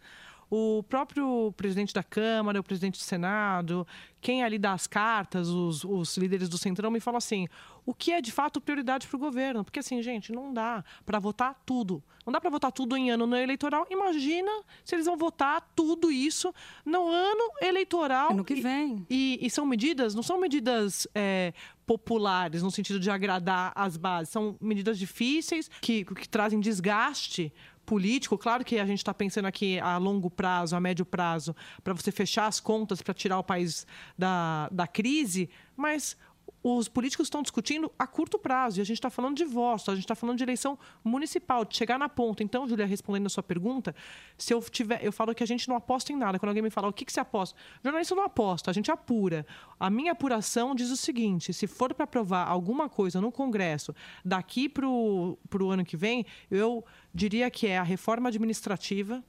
O 0.53 0.83
próprio 0.83 1.53
presidente 1.55 1.93
da 1.93 2.03
Câmara, 2.03 2.59
o 2.59 2.63
presidente 2.63 2.99
do 2.99 3.03
Senado, 3.03 3.87
quem 4.19 4.43
ali 4.43 4.59
dá 4.59 4.73
as 4.73 4.85
cartas, 4.85 5.47
os, 5.47 5.85
os 5.85 6.17
líderes 6.17 6.49
do 6.49 6.57
Centrão, 6.57 6.91
me 6.91 6.99
falam 6.99 7.17
assim: 7.17 7.47
o 7.85 7.93
que 7.93 8.11
é 8.11 8.19
de 8.19 8.33
fato 8.33 8.59
prioridade 8.59 9.07
para 9.07 9.15
o 9.15 9.19
governo? 9.19 9.63
Porque, 9.63 9.79
assim, 9.79 10.01
gente, 10.01 10.33
não 10.33 10.53
dá 10.53 10.83
para 11.05 11.19
votar 11.19 11.59
tudo. 11.65 12.03
Não 12.25 12.33
dá 12.33 12.41
para 12.41 12.49
votar 12.49 12.69
tudo 12.69 12.97
em 12.97 13.09
ano 13.09 13.25
no 13.25 13.35
eleitoral. 13.35 13.87
Imagina 13.89 14.51
se 14.83 14.93
eles 14.93 15.05
vão 15.05 15.15
votar 15.15 15.71
tudo 15.73 16.11
isso 16.11 16.53
no 16.85 17.07
ano 17.07 17.51
eleitoral. 17.61 18.31
Ano 18.31 18.43
que 18.43 18.55
vem. 18.55 19.05
E, 19.09 19.39
e 19.41 19.49
são 19.49 19.65
medidas, 19.65 20.13
não 20.13 20.21
são 20.21 20.37
medidas 20.37 21.07
é, 21.15 21.53
populares, 21.85 22.61
no 22.61 22.69
sentido 22.69 22.99
de 22.99 23.09
agradar 23.09 23.71
as 23.73 23.97
bases. 23.97 24.33
São 24.33 24.55
medidas 24.61 24.99
difíceis, 24.99 25.69
que, 25.81 26.03
que 26.03 26.27
trazem 26.27 26.59
desgaste 26.59 27.53
político. 27.91 28.37
Claro 28.37 28.63
que 28.63 28.79
a 28.79 28.85
gente 28.85 28.99
está 28.99 29.13
pensando 29.13 29.47
aqui 29.47 29.77
a 29.81 29.97
longo 29.97 30.29
prazo, 30.29 30.77
a 30.77 30.79
médio 30.79 31.05
prazo, 31.05 31.53
para 31.83 31.93
você 31.93 32.09
fechar 32.09 32.47
as 32.47 32.57
contas, 32.57 33.01
para 33.01 33.13
tirar 33.13 33.37
o 33.37 33.43
país 33.43 33.85
da, 34.17 34.69
da 34.71 34.87
crise, 34.87 35.49
mas 35.75 36.15
os 36.63 36.87
políticos 36.87 37.27
estão 37.27 37.41
discutindo 37.41 37.91
a 37.97 38.05
curto 38.05 38.37
prazo. 38.37 38.79
E 38.79 38.81
a 38.81 38.83
gente 38.83 38.97
está 38.97 39.09
falando 39.09 39.35
de 39.35 39.45
voto, 39.45 39.91
a 39.91 39.95
gente 39.95 40.03
está 40.03 40.15
falando 40.15 40.37
de 40.37 40.43
eleição 40.43 40.77
municipal, 41.03 41.65
de 41.65 41.75
chegar 41.75 41.97
na 41.97 42.07
ponta. 42.07 42.43
Então, 42.43 42.67
Julia, 42.67 42.85
respondendo 42.85 43.25
a 43.25 43.29
sua 43.29 43.43
pergunta, 43.43 43.95
se 44.37 44.53
eu 44.53 44.61
tiver, 44.61 45.03
eu 45.03 45.11
falo 45.11 45.33
que 45.33 45.43
a 45.43 45.47
gente 45.47 45.67
não 45.67 45.75
aposta 45.75 46.13
em 46.13 46.15
nada. 46.15 46.37
Quando 46.37 46.49
alguém 46.49 46.63
me 46.63 46.69
fala 46.69 46.87
o 46.87 46.93
que, 46.93 47.05
que 47.05 47.11
você 47.11 47.19
aposta, 47.19 47.57
jornalista 47.83 48.15
não 48.15 48.23
aposta, 48.23 48.69
a 48.69 48.73
gente 48.73 48.91
apura. 48.91 49.45
A 49.79 49.89
minha 49.89 50.11
apuração 50.11 50.75
diz 50.75 50.91
o 50.91 50.97
seguinte: 50.97 51.53
se 51.53 51.67
for 51.67 51.93
para 51.93 52.03
aprovar 52.03 52.47
alguma 52.47 52.87
coisa 52.87 53.19
no 53.19 53.31
Congresso 53.31 53.95
daqui 54.23 54.69
para 54.69 54.87
o 54.87 55.37
ano 55.69 55.83
que 55.83 55.97
vem, 55.97 56.25
eu 56.49 56.85
diria 57.13 57.49
que 57.49 57.67
é 57.67 57.77
a 57.77 57.83
reforma 57.83 58.29
administrativa 58.29 59.23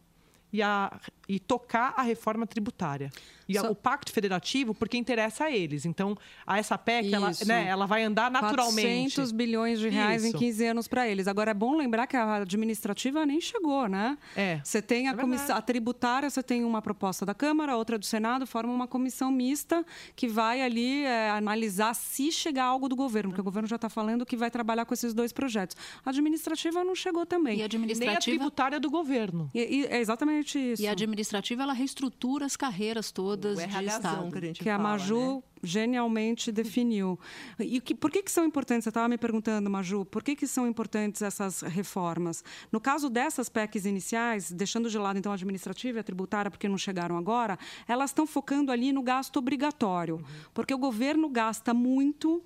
e, 0.52 0.60
a, 0.62 1.00
e 1.28 1.38
tocar 1.40 1.94
a 1.96 2.02
reforma 2.02 2.46
tributária. 2.46 3.10
E 3.48 3.58
a- 3.58 3.62
Só- 3.62 3.70
o 3.70 3.74
pacto 3.74 4.12
federativo, 4.12 4.74
porque 4.74 4.96
interessa 4.96 5.44
a 5.44 5.50
eles. 5.50 5.84
Então, 5.84 6.16
a 6.46 6.58
essa 6.58 6.78
PEC, 6.78 7.12
ela, 7.12 7.30
né, 7.46 7.66
ela 7.68 7.86
vai 7.86 8.02
andar 8.04 8.30
naturalmente. 8.30 8.82
400 9.14 9.32
bilhões 9.32 9.78
de 9.80 9.88
reais 9.88 10.24
em 10.24 10.28
Isso. 10.28 10.38
15 10.38 10.64
anos 10.66 10.88
para 10.88 11.08
eles. 11.08 11.26
Agora, 11.26 11.50
é 11.50 11.54
bom 11.54 11.76
lembrar 11.76 12.06
que 12.06 12.16
a 12.16 12.36
administrativa 12.36 13.26
nem 13.26 13.40
chegou, 13.40 13.88
né? 13.88 14.16
É. 14.36 14.60
Você 14.62 14.80
tem 14.80 15.08
a, 15.08 15.12
É 15.12 15.14
comissão, 15.14 15.46
verdade. 15.48 15.58
a 15.58 15.62
tributária, 15.62 16.30
você 16.30 16.42
tem 16.42 16.64
uma 16.64 16.80
proposta 16.80 17.26
da 17.26 17.34
Câmara, 17.34 17.76
outra 17.76 17.98
do 17.98 18.04
Senado, 18.06 18.46
forma 18.46 18.72
uma 18.72 18.86
comissão 18.86 19.30
mista 19.30 19.84
que 20.14 20.28
vai 20.28 20.62
ali 20.62 21.04
é, 21.04 21.30
analisar 21.30 21.94
se 21.94 22.30
chegar 22.30 22.64
algo 22.64 22.88
do 22.88 22.94
governo, 22.96 23.30
porque 23.30 23.40
o 23.40 23.44
governo 23.44 23.68
já 23.68 23.76
está 23.76 23.88
falando 23.88 24.24
que 24.24 24.36
vai 24.36 24.50
trabalhar 24.50 24.84
com 24.84 24.94
esses 24.94 25.12
dois 25.12 25.32
projetos. 25.32 25.76
A 26.04 26.10
administrativa 26.10 26.84
não 26.84 26.94
chegou 26.94 27.26
também. 27.26 27.54
E 27.54 27.56
a 27.56 27.56
Nem 27.56 27.62
a 27.62 27.66
administrativa 27.66 28.20
tributária 28.38 28.78
do 28.80 28.88
governo. 28.90 29.50
E- 29.54 29.80
e 29.82 29.86
é 29.86 29.98
exatamente 30.00 30.41
isso. 30.58 30.82
E 30.82 30.86
a 30.86 30.92
administrativa 30.92 31.62
ela 31.62 31.72
reestrutura 31.72 32.46
as 32.46 32.56
carreiras 32.56 33.10
todas 33.10 33.58
O 33.58 33.66
de 33.66 33.84
Estado. 33.86 34.30
que 34.30 34.38
a 34.38 34.40
gente 34.40 34.62
que 34.62 34.68
a 34.68 34.76
fala, 34.76 34.88
Maju 34.90 35.36
né? 35.36 35.42
genialmente 35.62 36.50
definiu. 36.52 37.18
E 37.58 37.80
que, 37.80 37.94
por 37.94 38.10
que, 38.10 38.22
que 38.22 38.30
são 38.30 38.44
importantes? 38.44 38.84
Você 38.84 38.90
estava 38.90 39.08
me 39.08 39.18
perguntando, 39.18 39.68
Maju, 39.70 40.04
por 40.04 40.22
que, 40.22 40.34
que 40.34 40.46
são 40.46 40.66
importantes 40.66 41.22
essas 41.22 41.60
reformas? 41.62 42.42
No 42.70 42.80
caso 42.80 43.08
dessas 43.08 43.48
PECs 43.48 43.86
iniciais, 43.86 44.50
deixando 44.50 44.90
de 44.90 44.98
lado 44.98 45.18
então 45.18 45.32
a 45.32 45.34
administrativa 45.34 45.98
e 45.98 46.00
a 46.00 46.04
tributária, 46.04 46.50
porque 46.50 46.68
não 46.68 46.78
chegaram 46.78 47.16
agora, 47.16 47.58
elas 47.86 48.10
estão 48.10 48.26
focando 48.26 48.72
ali 48.72 48.92
no 48.92 49.02
gasto 49.02 49.36
obrigatório, 49.36 50.24
porque 50.52 50.74
o 50.74 50.78
governo 50.78 51.28
gasta 51.28 51.72
muito. 51.72 52.42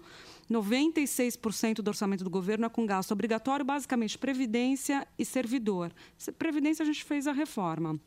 96% 0.51 1.77
do 1.83 1.89
orçamento 1.89 2.25
do 2.25 2.31
governo 2.31 2.67
é 2.67 2.69
com 2.69 2.87
gasto 2.87 3.13
obrigatório, 3.13 3.65
basicamente 3.65 4.19
previdência 4.19 5.07
e 5.19 5.25
servidor. 5.25 5.93
Se- 6.17 6.33
Previdência 6.33 6.83
a 6.83 6.87
gente 6.87 7.05
fez 7.05 7.27
a 7.27 7.33
reforma. 7.33 7.99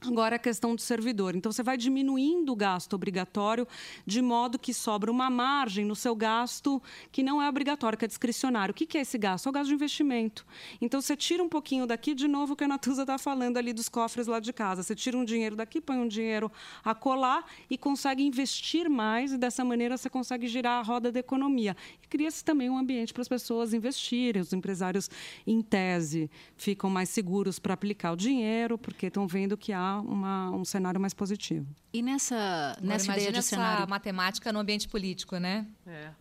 Agora 0.00 0.36
a 0.36 0.38
questão 0.38 0.74
do 0.74 0.80
servidor. 0.80 1.34
Então, 1.34 1.50
você 1.50 1.62
vai 1.62 1.76
diminuindo 1.76 2.52
o 2.52 2.56
gasto 2.56 2.92
obrigatório 2.92 3.66
de 4.04 4.20
modo 4.20 4.58
que 4.58 4.74
sobra 4.74 5.10
uma 5.10 5.30
margem 5.30 5.84
no 5.84 5.96
seu 5.96 6.14
gasto 6.14 6.82
que 7.10 7.22
não 7.22 7.40
é 7.40 7.48
obrigatório, 7.48 7.96
que 7.98 8.04
é 8.04 8.08
discricionário. 8.08 8.72
O 8.72 8.74
que 8.74 8.86
que 8.86 8.98
é 8.98 9.00
esse 9.00 9.16
gasto? 9.16 9.46
É 9.46 9.48
o 9.48 9.52
gasto 9.52 9.68
de 9.68 9.74
investimento. 9.74 10.46
Então, 10.80 11.00
você 11.00 11.16
tira 11.16 11.42
um 11.42 11.48
pouquinho 11.48 11.86
daqui, 11.86 12.14
de 12.14 12.28
novo, 12.28 12.52
o 12.52 12.56
que 12.56 12.64
a 12.64 12.68
Natuza 12.68 13.02
está 13.02 13.16
falando 13.16 13.56
ali 13.56 13.72
dos 13.72 13.88
cofres 13.88 14.26
lá 14.26 14.38
de 14.38 14.52
casa. 14.52 14.82
Você 14.82 14.94
tira 14.94 15.16
um 15.16 15.24
dinheiro 15.24 15.56
daqui, 15.56 15.80
põe 15.80 15.96
um 15.96 16.08
dinheiro 16.08 16.52
a 16.84 16.94
colar 16.94 17.44
e 17.70 17.78
consegue 17.78 18.22
investir 18.22 18.90
mais 18.90 19.32
e, 19.32 19.38
dessa 19.38 19.64
maneira, 19.64 19.96
você 19.96 20.10
consegue 20.10 20.46
girar 20.46 20.78
a 20.78 20.82
roda 20.82 21.10
da 21.10 21.20
economia. 21.20 21.76
Cria-se 22.16 22.42
também 22.42 22.70
um 22.70 22.78
ambiente 22.78 23.12
para 23.12 23.20
as 23.20 23.28
pessoas 23.28 23.74
investirem. 23.74 24.40
Os 24.40 24.50
empresários, 24.50 25.10
em 25.46 25.60
tese, 25.60 26.30
ficam 26.56 26.88
mais 26.88 27.10
seguros 27.10 27.58
para 27.58 27.74
aplicar 27.74 28.12
o 28.12 28.16
dinheiro, 28.16 28.78
porque 28.78 29.08
estão 29.08 29.28
vendo 29.28 29.54
que 29.54 29.70
há 29.70 30.00
uma, 30.00 30.50
um 30.50 30.64
cenário 30.64 30.98
mais 30.98 31.12
positivo. 31.12 31.66
E 31.92 32.00
nessa, 32.00 32.72
Agora, 32.78 32.86
nessa 32.86 33.12
ideia 33.12 33.32
de 33.32 33.38
essa 33.40 33.50
cenário. 33.50 33.86
matemática 33.86 34.50
no 34.50 34.60
ambiente 34.60 34.88
político, 34.88 35.36
né? 35.36 35.66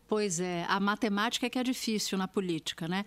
Pois 0.06 0.42
é, 0.42 0.66
a 0.68 0.82
matemática 0.82 1.46
é 1.46 1.50
que 1.50 1.58
é 1.58 1.64
difícil 1.64 2.18
na 2.18 2.28
política, 2.28 2.90
né? 2.90 3.06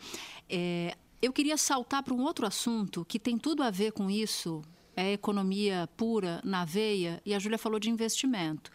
É, 0.48 0.96
eu 1.20 1.30
queria 1.30 1.58
saltar 1.58 2.02
para 2.02 2.14
um 2.14 2.22
outro 2.22 2.46
assunto 2.46 3.04
que 3.04 3.18
tem 3.18 3.36
tudo 3.36 3.62
a 3.62 3.70
ver 3.70 3.92
com 3.92 4.08
isso, 4.08 4.62
é 4.96 5.12
economia 5.12 5.86
pura 5.94 6.40
na 6.42 6.64
veia, 6.64 7.20
e 7.26 7.34
a 7.34 7.38
Júlia 7.38 7.58
falou 7.58 7.78
de 7.78 7.90
investimento, 7.90 8.70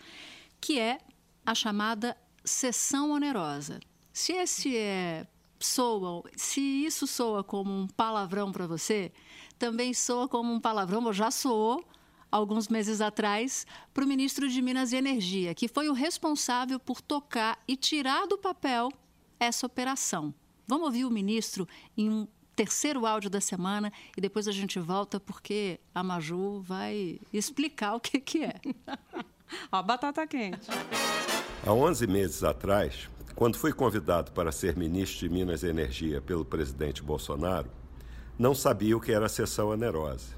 que 0.61 0.79
é 0.79 0.99
a 1.43 1.55
chamada 1.55 2.15
cessão 2.45 3.09
onerosa. 3.09 3.79
Se 4.13 4.31
esse 4.33 4.77
é 4.77 5.25
soa, 5.59 6.23
se 6.35 6.61
isso 6.61 7.07
soa 7.07 7.43
como 7.43 7.73
um 7.73 7.87
palavrão 7.87 8.51
para 8.51 8.67
você, 8.67 9.11
também 9.57 9.91
soa 9.91 10.27
como 10.27 10.53
um 10.53 10.59
palavrão, 10.59 11.03
ou 11.03 11.11
já 11.11 11.31
soou 11.31 11.83
alguns 12.31 12.67
meses 12.67 13.01
atrás, 13.01 13.65
para 13.91 14.03
o 14.03 14.07
ministro 14.07 14.47
de 14.47 14.61
Minas 14.61 14.91
e 14.91 14.97
Energia, 14.97 15.55
que 15.55 15.67
foi 15.67 15.89
o 15.89 15.93
responsável 15.93 16.79
por 16.79 17.01
tocar 17.01 17.61
e 17.67 17.75
tirar 17.75 18.27
do 18.27 18.37
papel 18.37 18.91
essa 19.39 19.65
operação. 19.65 20.31
Vamos 20.67 20.85
ouvir 20.85 21.05
o 21.05 21.11
ministro 21.11 21.67
em 21.97 22.09
um 22.09 22.27
terceiro 22.55 23.07
áudio 23.07 23.31
da 23.31 23.41
semana 23.41 23.91
e 24.15 24.21
depois 24.21 24.47
a 24.47 24.51
gente 24.51 24.79
volta 24.79 25.19
porque 25.19 25.79
a 25.93 26.03
Maju 26.03 26.61
vai 26.61 27.19
explicar 27.31 27.95
o 27.95 27.99
que, 27.99 28.19
que 28.19 28.43
é. 28.43 28.55
a 29.71 29.81
batata 29.81 30.25
quente. 30.27 30.67
Há 31.65 31.73
11 31.73 32.07
meses 32.07 32.43
atrás, 32.43 33.09
quando 33.35 33.57
fui 33.57 33.73
convidado 33.73 34.31
para 34.31 34.51
ser 34.51 34.77
ministro 34.77 35.27
de 35.27 35.33
Minas 35.33 35.63
e 35.63 35.67
Energia 35.67 36.21
pelo 36.21 36.45
presidente 36.45 37.01
Bolsonaro, 37.01 37.69
não 38.37 38.53
sabia 38.53 38.95
o 38.95 39.01
que 39.01 39.11
era 39.11 39.25
a 39.25 39.29
sessão 39.29 39.69
onerosa. 39.69 40.35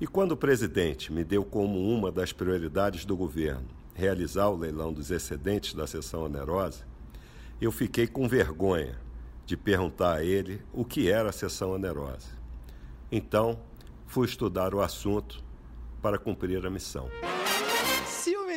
E 0.00 0.06
quando 0.06 0.32
o 0.32 0.36
presidente 0.36 1.12
me 1.12 1.24
deu 1.24 1.44
como 1.44 1.78
uma 1.90 2.12
das 2.12 2.32
prioridades 2.32 3.04
do 3.04 3.16
governo 3.16 3.66
realizar 3.94 4.48
o 4.48 4.56
leilão 4.56 4.92
dos 4.92 5.10
excedentes 5.10 5.74
da 5.74 5.86
sessão 5.86 6.24
onerosa, 6.24 6.86
eu 7.60 7.72
fiquei 7.72 8.06
com 8.06 8.28
vergonha 8.28 8.96
de 9.44 9.56
perguntar 9.56 10.16
a 10.16 10.24
ele 10.24 10.62
o 10.72 10.84
que 10.84 11.10
era 11.10 11.30
a 11.30 11.32
sessão 11.32 11.72
onerosa. 11.72 12.28
Então, 13.10 13.58
fui 14.06 14.26
estudar 14.26 14.74
o 14.74 14.80
assunto 14.80 15.42
para 16.00 16.18
cumprir 16.18 16.64
a 16.64 16.70
missão. 16.70 17.08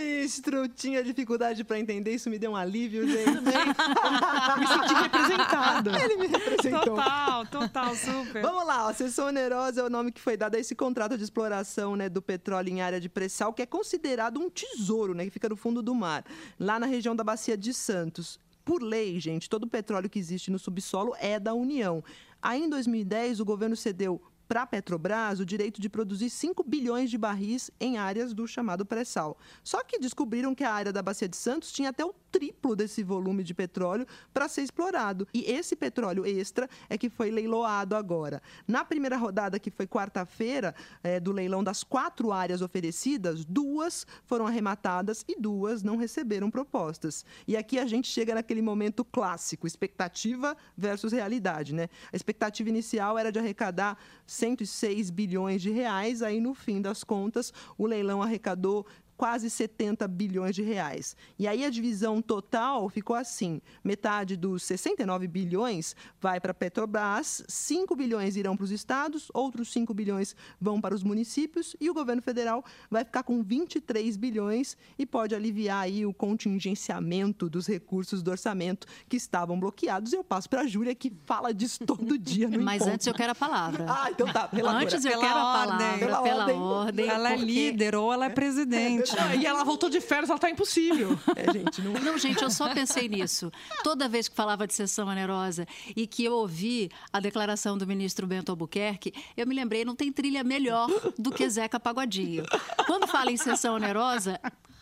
Ministro 0.02 0.68
tinha 0.68 1.04
dificuldade 1.04 1.64
para 1.64 1.80
entender, 1.80 2.14
isso 2.14 2.30
me 2.30 2.40
deu 2.40 2.52
um 2.52 2.56
alívio, 2.56 3.06
gente. 3.10 3.32
me 3.32 4.68
senti 4.68 4.94
representado. 4.94 5.96
Ele 5.96 6.16
me 6.18 6.28
representou. 6.28 6.96
Total, 6.96 7.46
total, 7.48 7.96
super. 7.96 8.42
Vamos 8.42 8.66
lá, 8.66 8.90
a 8.90 8.94
sessão 8.94 9.28
onerosa 9.28 9.82
é 9.82 9.84
o 9.84 9.90
nome 9.90 10.12
que 10.12 10.20
foi 10.20 10.36
dado 10.36 10.56
a 10.56 10.60
esse 10.60 10.76
contrato 10.76 11.18
de 11.18 11.24
exploração 11.24 11.96
né, 11.96 12.10
do 12.10 12.22
petróleo 12.22 12.70
em 12.70 12.82
área 12.82 13.00
de 13.00 13.10
pré-sal, 13.10 13.54
que 13.54 13.62
é 13.62 13.66
considerado 13.66 14.40
um 14.40 14.50
tesouro, 14.50 15.14
né, 15.14 15.26
que 15.26 15.32
fica 15.32 15.50
no 15.50 15.56
fundo 15.56 15.82
do 15.82 15.94
mar, 15.94 16.26
lá 16.60 16.80
na 16.80 16.86
região 16.86 17.16
da 17.16 17.24
Bacia 17.24 17.58
de 17.58 17.74
Santos 17.74 18.40
por 18.64 18.84
lei, 18.84 19.20
gente, 19.20 19.50
todo 19.50 19.64
o 19.64 19.68
petróleo 19.68 20.10
que 20.10 20.20
existe 20.20 20.52
no 20.52 20.60
subsolo 20.60 21.16
é 21.20 21.40
da 21.40 21.54
União. 21.54 22.04
Aí, 22.42 22.64
em 22.64 22.70
2010, 22.70 23.40
o 23.40 23.46
governo 23.46 23.76
cedeu 23.76 24.22
para 24.52 24.64
a 24.64 24.68
Petrobras 24.68 25.40
o 25.40 25.46
direito 25.46 25.80
de 25.80 25.88
produzir 25.88 26.30
5 26.30 26.62
bilhões 26.66 27.10
de 27.10 27.18
barris 27.18 27.72
em 27.80 27.98
áreas 27.98 28.34
do 28.34 28.46
chamado 28.46 28.86
pré-sal. 28.86 29.38
Só 29.64 29.82
que 29.82 29.98
descobriram 29.98 30.54
que 30.54 30.66
a 30.66 30.74
área 30.74 30.92
da 30.92 31.02
Bacia 31.02 31.30
de 31.30 31.38
Santos 31.38 31.72
tinha 31.72 31.88
até 31.88 32.04
o 32.04 32.14
triplo 32.30 32.76
desse 32.76 33.04
volume 33.04 33.44
de 33.44 33.54
petróleo 33.54 34.06
para 34.34 34.50
ser 34.50 34.62
explorado. 34.62 35.26
E 35.34 35.50
esse 35.50 35.74
petróleo 35.74 36.26
extra 36.26 36.70
é 36.90 36.98
que 36.98 37.10
foi 37.10 37.30
leiloado 37.32 37.96
agora. 37.96 38.42
Na 38.68 38.84
primeira 38.84 39.18
rodada, 39.18 39.60
que 39.60 39.70
foi 39.70 39.88
quarta-feira, 39.88 40.74
é, 41.04 41.18
do 41.18 41.32
leilão 41.32 41.64
das 41.64 41.82
quatro 41.82 42.32
áreas 42.32 42.62
oferecidas, 42.62 43.46
duas 43.46 44.06
foram 44.26 44.48
arrematadas 44.48 45.24
e 45.30 45.40
duas 45.40 45.82
não 45.84 45.96
receberam 45.96 46.52
propostas. 46.52 47.26
E 47.48 47.56
aqui 47.56 47.80
a 47.80 47.86
gente 47.86 48.08
chega 48.08 48.36
naquele 48.36 48.62
momento 48.62 49.06
clássico, 49.06 49.66
expectativa 49.68 50.58
versus 50.78 51.14
realidade, 51.14 51.74
né? 51.74 51.90
A 52.12 52.16
expectativa 52.18 52.70
inicial 52.70 53.18
era 53.18 53.32
de 53.32 53.40
arrecadar 53.40 53.98
106 54.42 55.12
bilhões 55.12 55.62
de 55.62 55.70
reais, 55.70 56.24
aí 56.24 56.40
no 56.40 56.56
fim 56.56 56.82
das 56.82 57.04
contas, 57.04 57.54
o 57.78 57.86
leilão 57.86 58.24
arrecadou 58.24 58.88
quase 59.22 59.52
70 59.52 60.08
bilhões 60.08 60.56
de 60.56 60.64
reais. 60.64 61.16
E 61.38 61.48
aí 61.48 61.64
a 61.64 61.70
divisão 61.70 62.24
total 62.24 62.90
ficou 62.90 63.16
assim: 63.16 63.62
metade 63.84 64.36
dos 64.36 64.64
69 64.64 65.28
bilhões 65.28 65.96
vai 66.20 66.40
para 66.40 66.50
a 66.50 66.56
Petrobras, 66.56 67.44
5 67.48 67.96
bilhões 67.96 68.36
irão 68.36 68.58
para 68.58 68.64
os 68.64 68.72
estados, 68.72 69.30
outros 69.32 69.72
5 69.72 69.94
bilhões 69.94 70.36
vão 70.60 70.82
para 70.82 70.96
os 70.96 71.04
municípios 71.04 71.76
e 71.80 71.88
o 71.88 71.94
governo 71.94 72.20
federal 72.20 72.66
vai 72.90 73.06
ficar 73.06 73.22
com 73.22 73.44
23 73.44 74.18
bilhões 74.18 74.76
e 74.98 75.06
pode 75.06 75.36
aliviar 75.36 75.84
aí 75.84 76.04
o 76.04 76.12
contingenciamento 76.16 77.48
dos 77.48 77.68
recursos 77.68 78.24
do 78.24 78.32
orçamento 78.32 78.88
que 79.08 79.18
estavam 79.18 79.60
bloqueados. 79.60 80.14
Eu 80.14 80.24
passo 80.24 80.50
para 80.50 80.62
a 80.62 80.68
Júlia 80.68 80.96
que 80.96 81.14
fala 81.28 81.54
disso 81.54 81.86
todo 81.86 82.18
dia 82.18 82.50
no 82.50 82.58
Mas 82.66 82.78
encontro. 82.78 82.96
antes 82.96 83.06
eu 83.06 83.14
quero 83.14 83.34
a 83.34 83.36
palavra. 83.36 83.86
Ah, 83.88 84.10
então 84.10 84.26
tá. 84.34 84.50
Antes 84.52 85.06
eu 85.06 85.12
pela 85.12 85.24
quero 85.24 85.38
a 85.38 85.46
ordem, 85.46 85.78
palavra, 85.78 86.00
pela, 86.00 86.24
pela 86.24 86.44
ordem. 86.44 86.60
ordem. 86.60 87.08
Ela 87.08 87.34
é 87.34 87.38
líder 87.38 87.96
ou 87.96 88.12
ela 88.12 88.26
é 88.26 88.30
presidente. 88.30 89.11
E 89.39 89.45
ela 89.45 89.63
voltou 89.63 89.89
de 89.89 90.00
férias, 90.02 90.30
ela 90.30 90.39
tá 90.39 90.50
impossível. 90.50 91.19
É, 91.36 91.52
gente, 91.52 91.82
não... 91.82 91.93
Não, 91.93 92.17
gente, 92.17 92.43
eu 92.43 92.52
só 92.52 92.74
pensei 92.74 93.08
nisso. 93.08 93.52
Toda 93.84 94.08
vez 94.08 94.28
que 94.28 94.36
falava 94.36 94.67
de 94.67 94.74
sessão 94.74 95.08
onerosa 95.08 95.65
e 95.95 96.06
que 96.06 96.24
eu 96.26 96.34
ouvi 96.34 96.89
a 97.12 97.19
declaração 97.19 97.78
do 97.78 97.88
ministro 97.88 98.28
Bento 98.28 98.50
Albuquerque, 98.50 99.13
eu 99.36 99.47
me 99.47 99.56
lembrei, 99.56 99.86
não 99.86 99.95
tem 99.95 100.12
trilha 100.12 100.43
melhor 100.43 100.89
do 101.17 101.32
que 101.32 101.50
Zeca 101.50 101.80
Pagodinho. 101.80 102.43
Quando 102.86 103.08
fala 103.08 103.32
em 103.32 103.38
sessão 103.38 103.76
onerosa, 103.76 104.39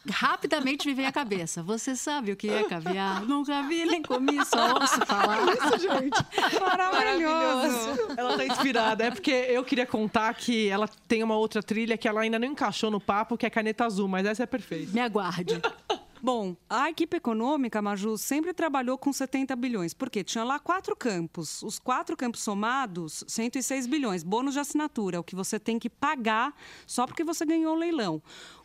rapidamente 0.08 0.88
me 0.88 0.94
vem 0.94 1.06
à 1.06 1.12
cabeça. 1.12 1.64
Você 1.64 1.96
sabe 1.96 2.32
o 2.32 2.36
que 2.36 2.50
é 2.50 2.64
caviar? 2.64 3.26
Nunca 3.26 3.64
vi 3.64 3.86
nem 3.86 4.02
comi, 4.02 4.44
só 4.46 4.76
ouço 4.76 5.06
falar. 5.06 5.40
Isso, 5.54 5.80
gente. 5.80 6.60
Maravilhoso. 6.60 8.14
Ela 8.16 8.38
tá 8.38 8.46
inspirada. 8.46 9.04
É 9.06 9.12
porque 9.12 9.32
eu 9.32 9.64
queria 9.64 9.86
contar 9.86 10.34
que 10.34 10.68
ela 10.70 10.88
tem 11.08 11.24
uma 11.24 11.36
outra 11.36 11.62
trilha 11.62 11.98
que 11.98 12.08
ela 12.08 12.22
ainda 12.22 12.40
não 12.40 12.48
encaixou 12.48 12.90
no 12.90 13.00
papo, 13.00 13.38
que 13.38 13.46
é 13.46 13.50
caneta 13.50 13.86
azul, 13.86 14.08
mas 14.08 14.26
essa 14.26 14.44
é 14.44 14.46
perfeita. 14.46 14.92
Me 14.94 15.02
aguarde. 15.02 15.62
Bom, 16.22 16.58
a 16.70 16.90
equipe 16.90 17.16
econômica, 17.16 17.82
Maju, 17.82 18.18
sempre 18.18 18.54
trabalhou 18.54 18.98
com 18.98 19.14
70 19.14 19.56
bilhões, 19.56 19.94
porque 19.94 20.22
tinha 20.22 20.44
lá 20.44 20.60
quatro 20.60 20.94
campos. 20.94 21.64
Os 21.64 21.80
quatro 21.80 22.18
campos 22.18 22.42
somados, 22.42 23.24
106 23.26 23.88
bilhões. 23.88 24.22
Bônus 24.22 24.54
de 24.54 24.60
assinatura, 24.60 25.22
o 25.22 25.24
que 25.24 25.34
você 25.34 25.58
tem 25.58 25.80
que 25.80 25.90
pagar 25.90 26.54
só 26.86 27.08
porque 27.08 27.24
você 27.24 27.46
ganhou 27.46 27.74
o 27.74 27.80
leilão. 27.80 28.22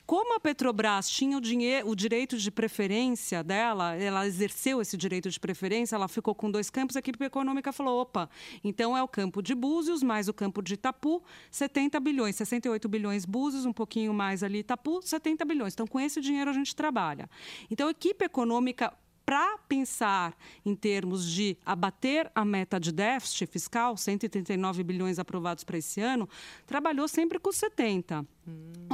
Como 0.06 0.34
a 0.34 0.40
Petrobras 0.40 1.08
tinha 1.08 1.38
o, 1.38 1.40
dinheiro, 1.40 1.88
o 1.88 1.96
direito 1.96 2.36
de 2.36 2.50
preferência 2.50 3.42
dela, 3.42 3.94
ela 3.94 4.26
exerceu 4.26 4.82
esse 4.82 4.98
direito 4.98 5.30
de 5.30 5.40
preferência, 5.40 5.96
ela 5.96 6.08
ficou 6.08 6.34
com 6.34 6.50
dois 6.50 6.68
campos, 6.68 6.94
a 6.94 6.98
equipe 6.98 7.24
econômica 7.24 7.72
falou: 7.72 8.02
opa, 8.02 8.28
então 8.62 8.94
é 8.94 9.02
o 9.02 9.08
campo 9.08 9.40
de 9.40 9.54
Búzios 9.54 10.02
mais 10.02 10.28
o 10.28 10.34
campo 10.34 10.60
de 10.60 10.74
Itapu, 10.74 11.22
70 11.50 11.98
bilhões, 12.00 12.36
68 12.36 12.86
bilhões 12.86 13.24
Búzios, 13.24 13.64
um 13.64 13.72
pouquinho 13.72 14.12
mais 14.12 14.42
ali 14.42 14.58
Itapu, 14.58 15.00
70 15.02 15.42
bilhões. 15.44 15.72
Então, 15.72 15.86
com 15.86 15.98
esse 15.98 16.20
dinheiro 16.20 16.50
a 16.50 16.54
gente 16.54 16.76
trabalha. 16.76 17.28
Então, 17.70 17.88
a 17.88 17.90
equipe 17.90 18.26
econômica 18.26 18.92
para 19.24 19.56
pensar 19.68 20.36
em 20.64 20.74
termos 20.74 21.24
de 21.30 21.56
abater 21.64 22.30
a 22.34 22.44
meta 22.44 22.78
de 22.78 22.92
déficit 22.92 23.46
fiscal, 23.46 23.96
139 23.96 24.82
bilhões 24.82 25.18
aprovados 25.18 25.64
para 25.64 25.78
esse 25.78 26.00
ano, 26.00 26.28
trabalhou 26.66 27.08
sempre 27.08 27.38
com 27.38 27.50
70. 27.50 28.26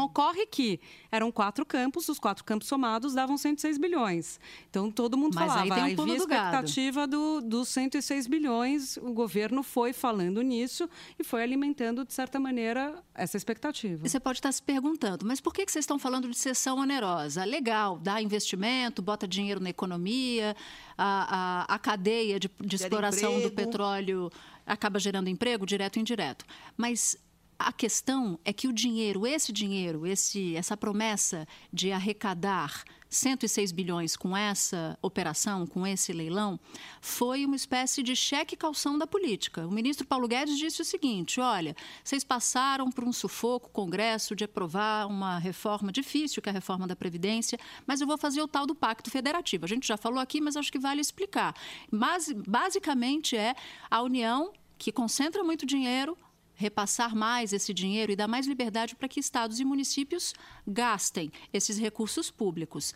Ocorre 0.01 0.47
que 0.47 0.81
eram 1.11 1.31
quatro 1.31 1.65
campos, 1.65 2.09
os 2.09 2.19
quatro 2.19 2.45
campos 2.45 2.69
somados 2.69 3.15
davam 3.15 3.37
106 3.37 3.79
bilhões. 3.79 4.41
Então 4.69 4.91
todo 4.91 5.17
mundo 5.17 5.35
Mas 5.35 5.51
aí 5.51 5.69
falava, 5.69 5.75
tem 5.83 5.93
um 5.93 5.97
pulo 5.97 6.13
havia 6.13 6.19
do 6.19 6.27
gado." 6.27 6.45
expectativa 6.45 7.07
do, 7.07 7.41
dos 7.41 7.69
106 7.69 8.27
bilhões, 8.27 8.97
o 8.97 9.13
governo 9.13 9.63
foi 9.63 9.93
falando 9.93 10.43
nisso 10.43 10.89
e 11.19 11.25
foi 11.25 11.43
alimentando, 11.43 12.05
de 12.05 12.13
certa 12.13 12.39
maneira, 12.39 13.03
essa 13.15 13.37
expectativa. 13.37 14.07
Você 14.09 14.19
pode 14.19 14.39
estar 14.39 14.53
se 14.53 14.63
perguntando, 14.63 15.27
mas 15.27 15.41
por 15.41 15.53
que 15.53 15.65
que 15.65 15.73
vocês 15.73 15.83
estão 15.85 15.99
falando 15.99 16.29
de 16.29 16.37
sessão 16.37 16.79
onerosa? 16.79 17.45
Legal, 17.45 17.99
dá 17.99 18.21
investimento, 18.21 19.03
bota 19.03 19.27
dinheiro 19.27 19.61
na 19.61 19.71
economia, 19.71 20.57
a, 20.97 21.67
a, 21.69 21.75
a 21.75 21.79
cadeia 21.79 22.39
de, 22.39 22.51
de 22.61 22.77
exploração 22.77 23.33
do 23.33 23.47
emprego. 23.47 23.55
petróleo 23.55 24.33
acaba 24.67 24.99
gerando 24.99 25.29
emprego, 25.29 25.67
direto 25.67 25.97
e 25.97 26.01
indireto. 26.01 26.45
Mas 26.77 27.17
a 27.61 27.73
questão 27.73 28.41
é 28.43 28.55
que 28.55 28.67
o 28.67 28.73
dinheiro, 28.73 29.27
esse 29.27 29.53
dinheiro, 29.53 30.07
esse, 30.07 30.57
essa 30.57 30.79
promessa 30.79 31.47
de 31.71 31.93
arrecadar 31.93 32.85
106 33.11 33.71
bilhões 33.71 34.17
com 34.17 34.35
essa 34.35 34.99
operação, 35.03 35.67
com 35.67 35.87
esse 35.87 36.11
leilão, 36.11 36.59
foi 37.03 37.45
uma 37.45 37.57
espécie 37.57 38.03
de 38.03 38.17
cheque 38.17 38.57
calção 38.57 38.97
da 38.97 39.07
política. 39.07 39.67
O 39.67 39.71
ministro 39.71 40.07
Paulo 40.07 40.27
Guedes 40.27 40.57
disse 40.57 40.81
o 40.81 40.85
seguinte: 40.87 41.39
olha, 41.39 41.77
vocês 42.03 42.25
passaram 42.25 42.91
por 42.91 43.05
um 43.05 43.13
sufoco 43.13 43.67
o 43.67 43.73
Congresso 43.73 44.35
de 44.35 44.45
aprovar 44.45 45.07
uma 45.07 45.39
reforma 45.39 45.93
difícil, 45.93 46.41
que 46.41 46.49
é 46.49 46.53
a 46.53 46.55
reforma 46.55 46.87
da 46.87 46.97
Previdência, 46.97 47.59
mas 47.87 48.01
eu 48.01 48.07
vou 48.07 48.17
fazer 48.17 48.41
o 48.41 48.49
tal 48.49 48.65
do 48.65 48.75
Pacto 48.75 49.11
Federativo. 49.11 49.67
A 49.67 49.69
gente 49.69 49.87
já 49.87 49.99
falou 49.99 50.19
aqui, 50.19 50.41
mas 50.41 50.57
acho 50.57 50.73
que 50.73 50.79
vale 50.79 51.03
explicar. 51.03 51.55
Mas, 51.91 52.33
basicamente 52.33 53.37
é 53.37 53.55
a 53.91 54.01
União 54.01 54.51
que 54.79 54.91
concentra 54.91 55.45
muito 55.45 55.67
dinheiro 55.67 56.17
repassar 56.61 57.17
mais 57.17 57.55
esse 57.55 57.73
dinheiro 57.73 58.13
e 58.13 58.17
dar 58.17 58.29
mais 58.29 58.47
liberdade 58.47 58.95
para 58.95 59.09
que 59.09 59.19
estados 59.19 59.59
e 59.61 59.65
municípios 59.65 60.35
gastem 60.67 61.33
esses 61.55 61.79
recursos 61.79 62.31
públicos. 62.31 62.93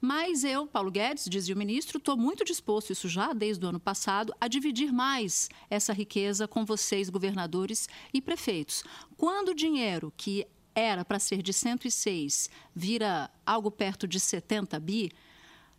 Mas 0.00 0.42
eu, 0.42 0.66
Paulo 0.66 0.90
Guedes, 0.90 1.26
dizia 1.30 1.54
o 1.54 1.58
ministro, 1.58 1.98
estou 1.98 2.16
muito 2.16 2.44
disposto, 2.44 2.90
isso 2.90 3.08
já 3.08 3.32
desde 3.32 3.64
o 3.64 3.68
ano 3.68 3.78
passado, 3.78 4.34
a 4.40 4.48
dividir 4.48 4.92
mais 4.92 5.48
essa 5.70 5.92
riqueza 5.92 6.48
com 6.48 6.64
vocês, 6.64 7.08
governadores 7.08 7.88
e 8.12 8.20
prefeitos. 8.20 8.82
Quando 9.16 9.50
o 9.50 9.54
dinheiro 9.54 10.12
que 10.16 10.44
era 10.74 11.04
para 11.04 11.20
ser 11.20 11.40
de 11.40 11.52
106, 11.52 12.50
vira 12.74 13.30
algo 13.46 13.70
perto 13.70 14.08
de 14.08 14.18
70 14.18 14.80
bi, 14.80 15.12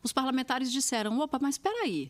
os 0.02 0.14
parlamentares 0.14 0.72
disseram: 0.72 1.20
opa, 1.20 1.38
mas 1.42 1.56
espera 1.56 1.84
aí, 1.84 2.10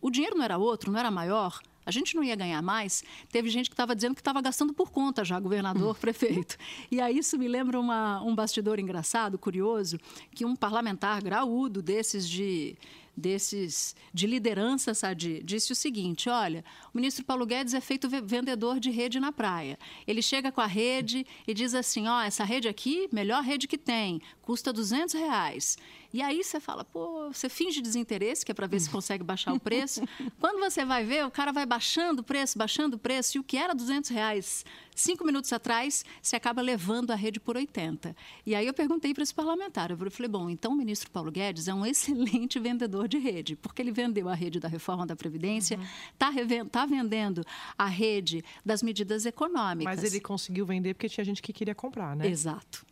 o 0.00 0.10
dinheiro 0.10 0.36
não 0.36 0.44
era 0.44 0.58
outro, 0.58 0.90
não 0.90 0.98
era 0.98 1.12
maior? 1.12 1.60
A 1.88 1.90
gente 1.90 2.14
não 2.14 2.22
ia 2.22 2.36
ganhar 2.36 2.60
mais. 2.60 3.02
Teve 3.32 3.48
gente 3.48 3.70
que 3.70 3.72
estava 3.72 3.96
dizendo 3.96 4.14
que 4.14 4.20
estava 4.20 4.42
gastando 4.42 4.74
por 4.74 4.90
conta 4.90 5.24
já, 5.24 5.40
governador, 5.40 5.96
prefeito. 5.96 6.58
E 6.90 7.00
aí 7.00 7.16
isso 7.16 7.38
me 7.38 7.48
lembra 7.48 7.80
uma, 7.80 8.22
um 8.22 8.34
bastidor 8.34 8.78
engraçado, 8.78 9.38
curioso, 9.38 9.98
que 10.34 10.44
um 10.44 10.54
parlamentar 10.54 11.22
graúdo 11.22 11.80
desses 11.80 12.28
de 12.28 12.76
desses 13.18 13.94
de 14.14 14.26
liderança, 14.26 14.94
Sadi, 14.94 15.42
disse 15.44 15.72
o 15.72 15.76
seguinte: 15.76 16.28
olha, 16.28 16.64
o 16.94 16.96
ministro 16.96 17.24
Paulo 17.24 17.44
Guedes 17.44 17.74
é 17.74 17.80
feito 17.80 18.08
vendedor 18.08 18.78
de 18.78 18.90
rede 18.90 19.18
na 19.18 19.32
praia. 19.32 19.78
Ele 20.06 20.22
chega 20.22 20.52
com 20.52 20.60
a 20.60 20.66
rede 20.66 21.26
e 21.46 21.52
diz 21.52 21.74
assim: 21.74 22.06
ó, 22.06 22.22
essa 22.22 22.44
rede 22.44 22.68
aqui, 22.68 23.08
melhor 23.12 23.42
rede 23.42 23.66
que 23.66 23.76
tem, 23.76 24.20
custa 24.40 24.72
200 24.72 25.14
reais. 25.14 25.76
E 26.12 26.22
aí 26.22 26.42
você 26.42 26.58
fala, 26.58 26.84
pô, 26.84 27.30
você 27.30 27.50
finge 27.50 27.82
desinteresse, 27.82 28.44
que 28.44 28.50
é 28.50 28.54
para 28.54 28.66
ver 28.66 28.80
se 28.80 28.88
consegue 28.88 29.22
baixar 29.22 29.52
o 29.52 29.60
preço. 29.60 30.00
Quando 30.40 30.58
você 30.58 30.84
vai 30.84 31.04
ver, 31.04 31.26
o 31.26 31.30
cara 31.30 31.52
vai 31.52 31.66
baixando 31.66 32.22
o 32.22 32.24
preço, 32.24 32.56
baixando 32.56 32.96
o 32.96 32.98
preço, 32.98 33.36
e 33.36 33.40
o 33.40 33.44
que 33.44 33.58
era 33.58 33.74
200 33.74 34.08
reais 34.10 34.64
cinco 35.00 35.24
minutos 35.24 35.52
atrás, 35.52 36.04
você 36.20 36.36
acaba 36.36 36.60
levando 36.60 37.10
a 37.10 37.14
rede 37.14 37.40
por 37.40 37.56
80. 37.56 38.14
E 38.44 38.54
aí 38.54 38.66
eu 38.66 38.74
perguntei 38.74 39.14
para 39.14 39.22
esse 39.22 39.34
parlamentar, 39.34 39.90
eu 39.90 40.10
falei, 40.10 40.28
bom, 40.28 40.50
então 40.50 40.72
o 40.72 40.76
ministro 40.76 41.10
Paulo 41.10 41.30
Guedes 41.30 41.68
é 41.68 41.74
um 41.74 41.84
excelente 41.86 42.58
vendedor 42.58 43.08
de 43.08 43.18
rede, 43.18 43.56
porque 43.56 43.82
ele 43.82 43.92
vendeu 43.92 44.28
a 44.28 44.34
rede 44.34 44.60
da 44.60 44.68
reforma 44.68 45.06
da 45.06 45.16
Previdência, 45.16 45.78
está 46.12 46.30
uhum. 46.30 46.68
tá 46.68 46.86
vendendo 46.86 47.44
a 47.76 47.86
rede 47.86 48.44
das 48.64 48.82
medidas 48.82 49.26
econômicas. 49.26 49.96
Mas 49.96 50.04
ele 50.04 50.20
conseguiu 50.20 50.66
vender 50.66 50.94
porque 50.94 51.08
tinha 51.08 51.24
gente 51.24 51.42
que 51.42 51.52
queria 51.52 51.74
comprar, 51.74 52.16
né? 52.16 52.26
Exato. 52.28 52.84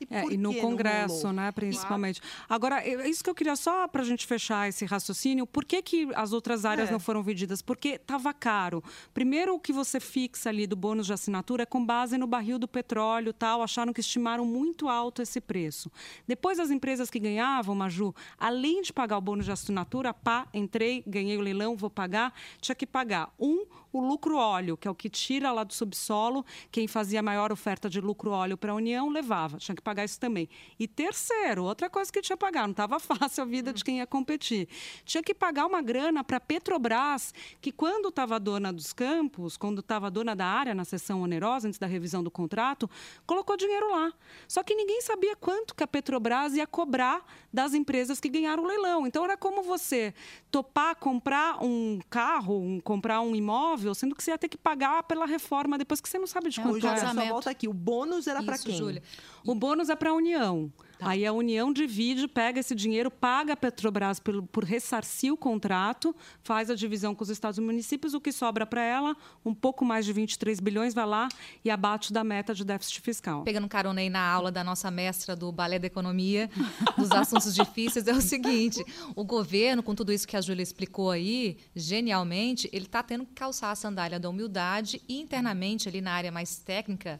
E, 0.00 0.06
é, 0.10 0.24
e 0.32 0.36
no 0.36 0.54
Congresso, 0.54 1.30
né, 1.30 1.52
principalmente. 1.52 2.20
Claro. 2.20 2.46
Agora, 2.48 2.80
é 2.80 3.08
isso 3.08 3.22
que 3.22 3.28
eu 3.28 3.34
queria 3.34 3.54
só 3.54 3.86
para 3.86 4.00
a 4.00 4.04
gente 4.04 4.26
fechar 4.26 4.68
esse 4.68 4.84
raciocínio. 4.86 5.46
Por 5.46 5.64
que, 5.64 5.82
que 5.82 6.08
as 6.14 6.32
outras 6.32 6.64
áreas 6.64 6.88
é. 6.88 6.92
não 6.92 6.98
foram 6.98 7.22
vendidas? 7.22 7.60
Porque 7.60 7.90
estava 7.90 8.32
caro. 8.32 8.82
Primeiro, 9.12 9.54
o 9.54 9.60
que 9.60 9.72
você 9.72 10.00
fixa 10.00 10.48
ali 10.48 10.66
do 10.66 10.74
bônus 10.74 11.06
de 11.06 11.12
assinatura 11.12 11.64
é 11.64 11.66
com 11.66 11.84
base 11.84 12.16
no 12.16 12.26
barril 12.26 12.58
do 12.58 12.66
petróleo 12.66 13.32
tal. 13.32 13.62
Acharam 13.62 13.92
que 13.92 14.00
estimaram 14.00 14.46
muito 14.46 14.88
alto 14.88 15.20
esse 15.20 15.40
preço. 15.40 15.90
Depois, 16.26 16.58
as 16.58 16.70
empresas 16.70 17.10
que 17.10 17.18
ganhavam, 17.18 17.74
Maju, 17.74 18.14
além 18.38 18.80
de 18.80 18.92
pagar 18.92 19.18
o 19.18 19.20
bônus 19.20 19.44
de 19.44 19.52
assinatura, 19.52 20.14
pá, 20.14 20.48
entrei, 20.54 21.04
ganhei 21.06 21.36
o 21.36 21.42
leilão, 21.42 21.76
vou 21.76 21.90
pagar, 21.90 22.32
tinha 22.60 22.74
que 22.74 22.86
pagar 22.86 23.34
um 23.38 23.66
o 23.92 24.00
lucro 24.00 24.36
óleo, 24.36 24.76
que 24.76 24.86
é 24.86 24.90
o 24.90 24.94
que 24.94 25.08
tira 25.10 25.50
lá 25.50 25.64
do 25.64 25.74
subsolo. 25.74 26.44
Quem 26.70 26.86
fazia 26.86 27.22
maior 27.22 27.50
oferta 27.52 27.88
de 27.88 28.00
lucro 28.00 28.30
óleo 28.30 28.56
para 28.56 28.72
a 28.72 28.74
União 28.74 29.08
levava, 29.08 29.58
tinha 29.58 29.74
que 29.74 29.82
pagar 29.82 29.89
isso 29.98 30.18
também. 30.18 30.48
E 30.78 30.86
terceiro, 30.86 31.64
outra 31.64 31.90
coisa 31.90 32.12
que 32.12 32.20
tinha 32.20 32.36
que 32.36 32.40
pagar, 32.40 32.62
não 32.62 32.72
estava 32.72 32.98
fácil 33.00 33.42
a 33.42 33.46
vida 33.46 33.72
de 33.72 33.84
quem 33.84 33.98
ia 33.98 34.06
competir. 34.06 34.68
Tinha 35.04 35.22
que 35.22 35.34
pagar 35.34 35.66
uma 35.66 35.82
grana 35.82 36.22
para 36.22 36.36
a 36.36 36.40
Petrobras, 36.40 37.34
que 37.60 37.72
quando 37.72 38.08
estava 38.08 38.38
dona 38.38 38.72
dos 38.72 38.92
campos, 38.92 39.56
quando 39.56 39.80
estava 39.80 40.10
dona 40.10 40.34
da 40.34 40.46
área 40.46 40.74
na 40.74 40.84
sessão 40.84 41.22
onerosa, 41.22 41.68
antes 41.68 41.78
da 41.78 41.86
revisão 41.86 42.22
do 42.22 42.30
contrato, 42.30 42.88
colocou 43.26 43.56
dinheiro 43.56 43.90
lá. 43.90 44.12
Só 44.46 44.62
que 44.62 44.74
ninguém 44.74 45.00
sabia 45.02 45.34
quanto 45.36 45.74
que 45.74 45.82
a 45.82 45.86
Petrobras 45.86 46.54
ia 46.54 46.66
cobrar 46.66 47.24
das 47.52 47.74
empresas 47.74 48.20
que 48.20 48.28
ganharam 48.28 48.64
o 48.64 48.66
leilão. 48.66 49.06
Então 49.06 49.24
era 49.24 49.36
como 49.36 49.62
você 49.62 50.14
topar 50.50 50.94
comprar 50.96 51.62
um 51.62 51.98
carro, 52.08 52.60
um, 52.60 52.80
comprar 52.80 53.20
um 53.20 53.34
imóvel 53.34 53.94
sendo 53.94 54.14
que 54.14 54.22
você 54.22 54.30
ia 54.30 54.38
ter 54.38 54.48
que 54.48 54.56
pagar 54.56 55.02
pela 55.04 55.26
reforma 55.26 55.78
depois 55.78 56.00
que 56.00 56.08
você 56.08 56.18
não 56.18 56.26
sabe 56.26 56.50
de 56.50 56.60
é, 56.60 56.62
quanto 56.62 56.86
é. 56.86 56.96
Só 56.96 57.14
volta 57.28 57.50
aqui, 57.50 57.68
o 57.68 57.72
bônus 57.72 58.26
era 58.26 58.42
para 58.42 58.58
quem? 58.58 58.76
Júlia. 58.76 59.02
O 59.46 59.54
bônus 59.54 59.79
é 59.88 59.96
para 59.96 60.10
a 60.10 60.14
União. 60.14 60.70
Tá. 61.00 61.08
Aí 61.08 61.24
a 61.24 61.32
União 61.32 61.72
divide, 61.72 62.28
pega 62.28 62.60
esse 62.60 62.74
dinheiro, 62.74 63.10
paga 63.10 63.54
a 63.54 63.56
Petrobras 63.56 64.20
por, 64.20 64.42
por 64.48 64.64
ressarcir 64.64 65.32
o 65.32 65.36
contrato, 65.36 66.14
faz 66.42 66.68
a 66.68 66.74
divisão 66.74 67.14
com 67.14 67.24
os 67.24 67.30
estados 67.30 67.56
e 67.56 67.62
municípios, 67.62 68.12
o 68.12 68.20
que 68.20 68.30
sobra 68.30 68.66
para 68.66 68.82
ela, 68.82 69.16
um 69.42 69.54
pouco 69.54 69.82
mais 69.82 70.04
de 70.04 70.12
23 70.12 70.60
bilhões, 70.60 70.92
vai 70.92 71.06
lá 71.06 71.28
e 71.64 71.70
abate 71.70 72.12
da 72.12 72.22
meta 72.22 72.54
de 72.54 72.66
déficit 72.66 73.00
fiscal. 73.00 73.44
Pegando 73.44 73.66
carona 73.66 74.02
aí 74.02 74.10
na 74.10 74.20
aula 74.20 74.52
da 74.52 74.62
nossa 74.62 74.90
mestra 74.90 75.34
do 75.34 75.50
Balé 75.50 75.78
da 75.78 75.86
Economia, 75.86 76.50
dos 76.98 77.10
assuntos 77.12 77.54
difíceis, 77.54 78.06
é 78.06 78.12
o 78.12 78.20
seguinte: 78.20 78.84
o 79.16 79.24
governo, 79.24 79.82
com 79.82 79.94
tudo 79.94 80.12
isso 80.12 80.28
que 80.28 80.36
a 80.36 80.40
Júlia 80.42 80.62
explicou 80.62 81.10
aí, 81.10 81.56
genialmente, 81.74 82.68
ele 82.74 82.84
está 82.84 83.02
tendo 83.02 83.24
que 83.24 83.32
calçar 83.32 83.70
a 83.70 83.74
sandália 83.74 84.20
da 84.20 84.28
humildade 84.28 85.00
e 85.08 85.18
internamente 85.18 85.88
ali 85.88 86.02
na 86.02 86.12
área 86.12 86.30
mais 86.30 86.58
técnica 86.58 87.18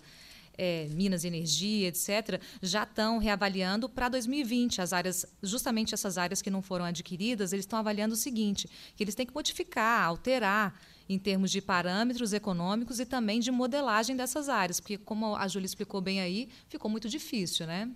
é, 0.62 0.86
Minas 0.90 1.24
Energia, 1.24 1.88
etc., 1.88 2.38
já 2.60 2.82
estão 2.82 3.16
reavaliando 3.16 3.88
para 3.88 4.10
2020 4.10 4.82
as 4.82 4.92
áreas, 4.92 5.24
justamente 5.42 5.94
essas 5.94 6.18
áreas 6.18 6.42
que 6.42 6.50
não 6.50 6.60
foram 6.60 6.84
adquiridas, 6.84 7.54
eles 7.54 7.64
estão 7.64 7.78
avaliando 7.78 8.12
o 8.12 8.16
seguinte, 8.16 8.68
que 8.94 9.02
eles 9.02 9.14
têm 9.14 9.24
que 9.24 9.32
modificar, 9.32 10.04
alterar 10.04 10.78
em 11.08 11.18
termos 11.18 11.50
de 11.50 11.62
parâmetros 11.62 12.34
econômicos 12.34 13.00
e 13.00 13.06
também 13.06 13.40
de 13.40 13.50
modelagem 13.50 14.14
dessas 14.14 14.50
áreas, 14.50 14.80
porque 14.80 14.98
como 14.98 15.34
a 15.34 15.48
Júlia 15.48 15.64
explicou 15.64 16.02
bem 16.02 16.20
aí, 16.20 16.50
ficou 16.68 16.90
muito 16.90 17.08
difícil, 17.08 17.66
né? 17.66 17.90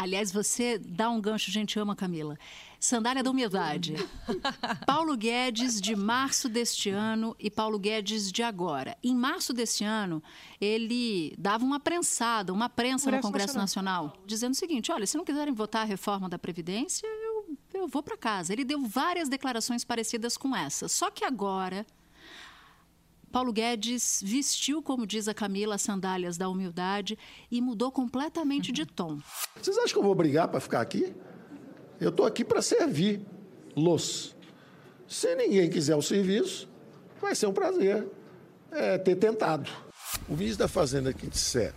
Aliás, 0.00 0.30
você 0.30 0.78
dá 0.78 1.10
um 1.10 1.20
gancho, 1.20 1.50
gente 1.50 1.76
ama, 1.76 1.96
Camila. 1.96 2.38
Sandália 2.78 3.20
da 3.20 3.30
Humildade. 3.32 3.96
Paulo 4.86 5.16
Guedes 5.16 5.80
de 5.80 5.96
março 5.96 6.48
deste 6.48 6.88
ano 6.88 7.34
e 7.36 7.50
Paulo 7.50 7.80
Guedes 7.80 8.30
de 8.30 8.44
agora. 8.44 8.96
Em 9.02 9.12
março 9.12 9.52
deste 9.52 9.82
ano, 9.82 10.22
ele 10.60 11.34
dava 11.36 11.64
uma 11.64 11.80
prensada, 11.80 12.52
uma 12.52 12.68
prensa 12.68 13.06
Congresso 13.06 13.26
no 13.26 13.32
Congresso 13.32 13.58
Nacional. 13.58 14.04
Nacional, 14.04 14.24
dizendo 14.24 14.52
o 14.52 14.56
seguinte: 14.56 14.92
olha, 14.92 15.04
se 15.04 15.16
não 15.16 15.24
quiserem 15.24 15.52
votar 15.52 15.82
a 15.82 15.84
reforma 15.84 16.28
da 16.28 16.38
Previdência, 16.38 17.04
eu, 17.04 17.58
eu 17.74 17.88
vou 17.88 18.00
para 18.00 18.16
casa. 18.16 18.52
Ele 18.52 18.64
deu 18.64 18.86
várias 18.86 19.28
declarações 19.28 19.84
parecidas 19.84 20.36
com 20.36 20.54
essa. 20.54 20.86
Só 20.86 21.10
que 21.10 21.24
agora. 21.24 21.84
Paulo 23.30 23.52
Guedes 23.52 24.22
vestiu, 24.24 24.82
como 24.82 25.06
diz 25.06 25.28
a 25.28 25.34
Camila, 25.34 25.74
as 25.74 25.82
sandálias 25.82 26.36
da 26.36 26.48
humildade 26.48 27.18
e 27.50 27.60
mudou 27.60 27.92
completamente 27.92 28.72
de 28.72 28.86
tom. 28.86 29.18
Vocês 29.60 29.76
acham 29.76 29.92
que 29.92 29.98
eu 29.98 30.02
vou 30.02 30.14
brigar 30.14 30.48
para 30.48 30.60
ficar 30.60 30.80
aqui? 30.80 31.14
Eu 32.00 32.08
estou 32.10 32.24
aqui 32.24 32.44
para 32.44 32.62
servir-los. 32.62 34.36
Se 35.06 35.34
ninguém 35.34 35.68
quiser 35.68 35.96
o 35.96 36.02
serviço, 36.02 36.68
vai 37.20 37.34
ser 37.34 37.46
um 37.46 37.52
prazer 37.52 38.06
é, 38.70 38.96
ter 38.98 39.16
tentado. 39.16 39.70
O 40.28 40.34
ministro 40.34 40.60
da 40.60 40.68
Fazenda 40.68 41.12
que 41.12 41.26
disser, 41.26 41.74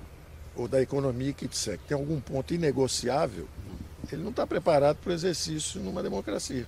ou 0.56 0.68
da 0.68 0.82
Economia 0.82 1.34
que 1.34 1.48
disser 1.48 1.78
que 1.80 1.86
tem 1.86 1.98
algum 1.98 2.20
ponto 2.20 2.54
inegociável, 2.54 3.48
ele 4.12 4.22
não 4.22 4.32
está 4.32 4.48
preparado 4.48 4.98
para 4.98 5.10
o 5.10 5.14
exercício 5.14 5.82
numa 5.82 6.02
democracia. 6.02 6.68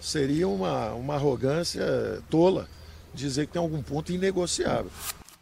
Seria 0.00 0.48
uma, 0.48 0.92
uma 0.92 1.14
arrogância 1.14 2.22
tola 2.30 2.68
dizer 3.14 3.46
que 3.46 3.52
tem 3.54 3.60
algum 3.60 3.82
ponto 3.82 4.12
inegociável. 4.12 4.90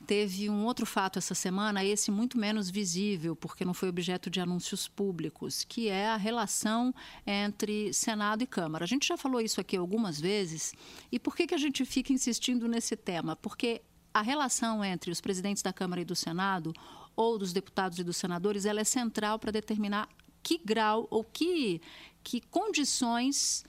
Teve 0.06 0.48
um 0.48 0.64
outro 0.64 0.86
fato 0.86 1.18
essa 1.18 1.34
semana, 1.34 1.84
esse 1.84 2.12
muito 2.12 2.38
menos 2.38 2.70
visível, 2.70 3.34
porque 3.34 3.64
não 3.64 3.74
foi 3.74 3.88
objeto 3.88 4.30
de 4.30 4.40
anúncios 4.40 4.86
públicos, 4.86 5.64
que 5.64 5.88
é 5.88 6.06
a 6.06 6.16
relação 6.16 6.94
entre 7.26 7.92
Senado 7.92 8.42
e 8.42 8.46
Câmara. 8.46 8.84
A 8.84 8.86
gente 8.86 9.08
já 9.08 9.16
falou 9.16 9.40
isso 9.40 9.60
aqui 9.60 9.76
algumas 9.76 10.20
vezes. 10.20 10.72
E 11.10 11.18
por 11.18 11.34
que, 11.34 11.48
que 11.48 11.54
a 11.54 11.58
gente 11.58 11.84
fica 11.84 12.12
insistindo 12.12 12.68
nesse 12.68 12.94
tema? 12.94 13.34
Porque 13.34 13.82
a 14.14 14.22
relação 14.22 14.84
entre 14.84 15.10
os 15.10 15.20
presidentes 15.20 15.62
da 15.62 15.72
Câmara 15.72 16.00
e 16.00 16.04
do 16.04 16.14
Senado, 16.14 16.72
ou 17.16 17.36
dos 17.36 17.52
deputados 17.52 17.98
e 17.98 18.04
dos 18.04 18.16
senadores, 18.16 18.64
ela 18.64 18.80
é 18.80 18.84
central 18.84 19.40
para 19.40 19.50
determinar 19.50 20.08
que 20.40 20.56
grau 20.64 21.08
ou 21.10 21.24
que, 21.24 21.80
que 22.22 22.40
condições 22.40 23.64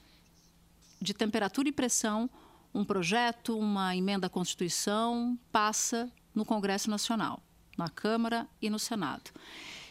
de 1.01 1.13
temperatura 1.13 1.67
e 1.67 1.71
pressão 1.71 2.29
um 2.77 2.85
projeto, 2.85 3.57
uma 3.57 3.95
emenda 3.95 4.27
à 4.27 4.29
Constituição 4.29 5.37
passa 5.51 6.11
no 6.33 6.45
Congresso 6.45 6.91
Nacional, 6.91 7.41
na 7.75 7.89
Câmara 7.89 8.47
e 8.61 8.69
no 8.69 8.77
Senado. 8.77 9.31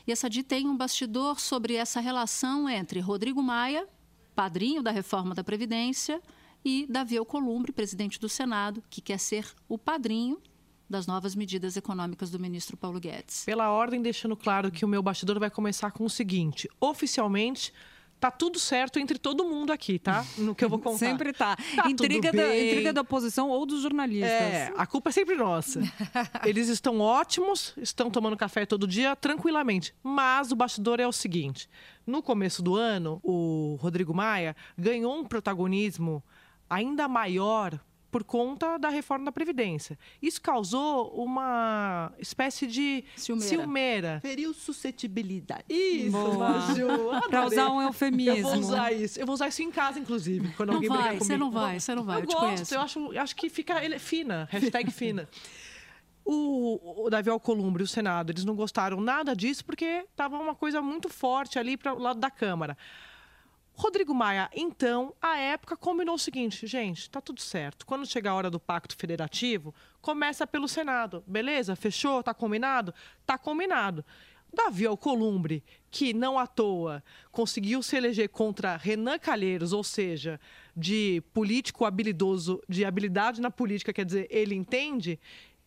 E 0.07 0.13
a 0.13 0.17
SADI 0.17 0.45
tem 0.45 0.69
um 0.69 0.77
bastidor 0.77 1.41
sobre 1.41 1.75
essa 1.75 1.99
relação 1.99 2.69
entre 2.69 3.01
Rodrigo 3.01 3.43
Maia, 3.43 3.89
padrinho 4.37 4.85
da 4.85 4.93
reforma 4.93 5.35
da 5.35 5.43
Previdência, 5.43 6.23
e 6.65 6.87
Davi 6.89 7.17
Alcolumbre, 7.17 7.73
presidente 7.73 8.21
do 8.21 8.29
Senado, 8.29 8.83
que 8.89 9.01
quer 9.01 9.19
ser 9.19 9.53
o 9.69 9.77
padrinho 9.77 10.41
das 10.89 11.09
novas 11.09 11.35
medidas 11.35 11.77
econômicas 11.77 12.31
do 12.31 12.39
ministro 12.39 12.77
Paulo 12.77 13.01
Guedes. 13.01 13.45
Pela 13.45 13.71
ordem, 13.71 14.01
deixando 14.01 14.37
claro 14.37 14.71
que 14.71 14.85
o 14.85 14.89
meu 14.89 15.03
bastidor 15.03 15.41
vai 15.41 15.51
começar 15.51 15.91
com 15.91 16.05
o 16.05 16.11
seguinte: 16.11 16.69
oficialmente 16.81 17.73
tá 18.19 18.31
tudo 18.31 18.59
certo 18.59 18.99
entre 18.99 19.19
todo 19.19 19.45
mundo 19.45 19.73
aqui, 19.73 19.99
tá? 19.99 20.25
No 20.39 20.55
que 20.55 20.65
eu 20.65 20.69
vou 20.69 20.79
contar. 20.79 20.99
sempre 20.99 21.33
tá. 21.33 21.57
tá 21.77 21.91
intriga, 21.91 22.33
da, 22.33 22.57
intriga 22.57 22.93
da 22.93 23.01
oposição 23.03 23.49
ou 23.49 23.67
dos 23.67 23.83
jornalistas. 23.83 24.31
É, 24.31 24.73
a 24.77 24.87
culpa 24.87 25.11
é 25.11 25.13
sempre 25.13 25.37
nossa. 25.37 25.81
Eles 26.45 26.69
estão 26.69 27.01
ótimos, 27.01 27.75
estão 27.77 28.11
tomando 28.11 28.37
café 28.37 28.65
todo 28.65 28.87
dia 28.87 29.15
tranquilamente. 29.15 29.95
Mas 30.03 30.53
o 30.53 30.57
bastidor 30.57 31.01
é 31.01 31.07
o 31.07 31.13
seguinte: 31.13 31.69
no 32.07 32.23
começo 32.23 32.63
do 32.63 32.75
ano, 32.75 33.21
o 33.23 33.77
Rodrigo 33.81 34.15
Maia 34.15 34.57
ganhou 34.77 35.19
um 35.19 35.25
protagonismo 35.25 36.23
ainda 36.69 37.07
maior 37.09 37.79
por 38.17 38.25
conta 38.25 38.79
da 38.79 38.89
reforma 38.89 39.27
da 39.27 39.31
Previdência. 39.33 39.99
Isso 40.23 40.41
causou 40.41 41.11
uma 41.23 42.11
espécie 42.19 42.67
de 42.67 43.05
Ciumeira. 43.15 43.49
ciumeira. 43.49 44.19
Feriu 44.23 44.55
suscetibilidade. 44.55 45.65
Isso. 45.69 46.17
Pra 47.29 47.45
usar 47.45 47.69
um 47.69 47.83
Eu 47.83 47.89
eufemismo. 47.89 48.41
vou 48.49 48.55
usar 48.59 48.91
isso. 48.91 49.21
Eu 49.21 49.27
vou 49.27 49.35
usar 49.35 49.49
isso 49.49 49.61
em 49.63 49.71
casa, 49.71 49.99
inclusive. 49.99 50.49
Quando 50.57 50.69
Não 50.71 50.77
alguém 50.77 50.89
vai, 50.89 50.99
brigar 51.11 51.19
você 51.19 51.37
não 51.37 51.51
vai, 51.51 51.79
você 51.79 51.95
não 51.95 52.05
vai, 52.05 52.17
Eu, 52.17 52.21
eu 52.23 52.27
gosto, 52.29 52.39
conheço. 52.41 52.75
eu 52.75 52.81
acho, 52.81 53.13
eu 53.13 53.21
acho 53.23 53.37
que 53.37 53.51
fica 53.51 53.85
ele, 53.85 53.99
fina. 53.99 54.49
Hashtag 54.51 54.91
fina. 54.91 55.29
O, 56.29 57.05
o 57.05 57.09
Davi 57.09 57.31
Alcolumbre 57.31 57.83
e 57.83 57.85
o 57.85 57.87
Senado, 57.87 58.33
eles 58.33 58.45
não 58.45 58.57
gostaram 58.57 59.01
nada 59.01 59.33
disso 59.37 59.65
porque 59.65 59.85
estava 60.11 60.37
uma 60.37 60.57
coisa 60.57 60.83
muito 60.83 61.09
forte 61.09 61.57
ali 61.57 61.77
para 61.77 61.95
o 61.95 62.01
lado 62.01 62.19
da 62.19 62.29
Câmara. 62.29 62.77
Rodrigo 63.77 64.15
Maia, 64.15 64.49
então, 64.55 65.15
à 65.21 65.37
época, 65.37 65.77
combinou 65.77 66.15
o 66.15 66.19
seguinte: 66.19 66.67
gente, 66.67 67.11
tá 67.11 67.21
tudo 67.21 67.43
certo. 67.43 67.85
Quando 67.85 68.07
chegar 68.07 68.31
a 68.31 68.35
hora 68.35 68.51
do 68.51 68.59
pacto 68.59 68.97
federativo, 68.97 69.75
começa 70.01 70.47
pelo 70.47 70.67
Senado. 70.67 71.23
Beleza? 71.27 71.77
Fechou? 71.77 72.23
Tá 72.23 72.33
combinado? 72.33 72.95
Tá 73.27 73.37
combinado. 73.37 74.03
Davi 74.53 74.87
Alcolumbre, 74.87 75.63
que 75.91 76.15
não 76.15 76.39
à 76.39 76.47
toa 76.47 77.05
conseguiu 77.31 77.83
se 77.83 77.97
eleger 77.97 78.31
contra 78.31 78.77
Renan 78.79 79.19
Calheiros, 79.19 79.75
ou 79.75 79.85
seja, 79.85 80.41
de 80.75 81.23
político 81.35 81.85
habilidoso, 81.85 82.63
de 82.67 82.83
habilidade 82.83 83.43
na 83.43 83.51
política, 83.51 83.93
quer 83.93 84.07
dizer, 84.07 84.27
ele 84.31 84.55
entende, 84.55 85.21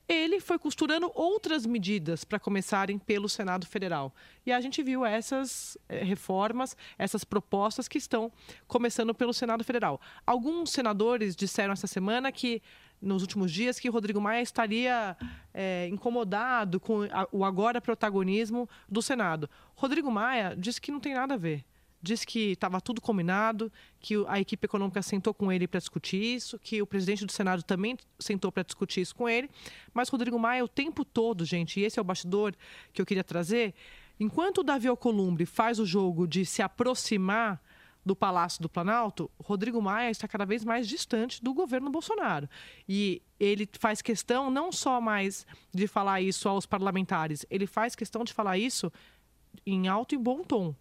ele 0.10 0.39
foi 0.39 0.58
costurando 0.58 1.12
outras 1.13 1.67
medidas 1.67 2.24
para 2.24 2.39
começarem 2.39 2.98
pelo 2.98 3.30
Senado 3.30 3.67
Federal. 3.67 4.12
E 4.43 4.52
a 4.52 4.60
gente 4.60 4.82
viu 4.82 5.06
essas 5.06 5.78
eh, 5.88 6.04
reformas, 6.04 6.76
essas 6.98 7.24
propostas 7.24 7.88
que 7.88 8.00
estão 8.00 8.32
começando 8.67 9.13
pelo 9.13 9.32
Senado 9.32 9.63
Federal. 9.63 10.02
Alguns 10.26 10.72
senadores 10.72 11.36
disseram 11.36 11.74
essa 11.74 11.86
semana 11.86 12.32
que, 12.32 12.60
nos 13.00 13.22
últimos 13.22 13.52
dias, 13.52 13.80
que 13.80 13.88
Rodrigo 13.88 14.19
Maia 14.19 14.41
estaria 14.41 15.15
eh, 15.54 15.88
incomodado 15.91 16.80
com 16.80 17.08
o 17.32 17.45
agora 17.45 17.80
protagonismo 17.80 18.67
do 18.89 19.04
Senado. 19.04 19.48
Rodrigo 19.76 20.10
Maia 20.10 20.56
disse 20.58 20.82
que 20.82 20.91
não 20.91 21.00
tem 21.00 21.13
nada 21.13 21.36
a 21.36 21.38
ver 21.38 21.63
disse 22.01 22.25
que 22.25 22.51
estava 22.51 22.79
tudo 22.79 23.01
combinado, 23.01 23.71
que 23.99 24.15
a 24.27 24.39
equipe 24.39 24.65
econômica 24.65 25.01
sentou 25.01 25.33
com 25.33 25.51
ele 25.51 25.67
para 25.67 25.79
discutir 25.79 26.21
isso, 26.21 26.57
que 26.59 26.81
o 26.81 26.88
presidente 26.88 27.25
do 27.25 27.31
Senado 27.31 27.63
também 27.63 27.97
sentou 28.17 28.51
para 28.51 28.63
discutir 28.63 29.01
isso 29.01 29.15
com 29.15 29.27
ele. 29.27 29.49
Mas 29.93 30.09
Rodrigo 30.09 30.39
Maia, 30.39 30.63
o 30.63 30.67
tempo 30.67 31.03
todo, 31.03 31.43
gente, 31.43 31.79
e 31.79 31.83
esse 31.83 31.99
é 31.99 32.01
o 32.01 32.05
bastidor 32.05 32.55
que 32.93 33.01
eu 33.01 33.05
queria 33.05 33.23
trazer, 33.23 33.73
enquanto 34.19 34.59
o 34.59 34.63
Davi 34.63 34.88
Alcolumbre 34.88 35.45
faz 35.45 35.79
o 35.79 35.85
jogo 35.85 36.27
de 36.27 36.45
se 36.45 36.62
aproximar 36.62 37.62
do 38.05 38.15
Palácio 38.15 38.62
do 38.62 38.69
Planalto, 38.69 39.29
Rodrigo 39.38 39.81
Maia 39.81 40.09
está 40.09 40.27
cada 40.27 40.45
vez 40.45 40.63
mais 40.63 40.88
distante 40.88 41.43
do 41.43 41.53
governo 41.53 41.91
Bolsonaro. 41.91 42.49
E 42.88 43.21
ele 43.38 43.69
faz 43.77 44.01
questão 44.01 44.49
não 44.49 44.71
só 44.71 45.01
mais 45.01 45.45
de 45.73 45.85
falar 45.85 46.21
isso 46.21 46.47
aos 46.47 46.65
parlamentares, 46.65 47.45
ele 47.49 47.67
faz 47.67 47.95
questão 47.95 48.23
de 48.23 48.33
falar 48.33 48.57
isso 48.57 48.91
em 49.65 49.88
alto 49.88 50.15
e 50.15 50.17
bom 50.17 50.43
tom 50.43 50.73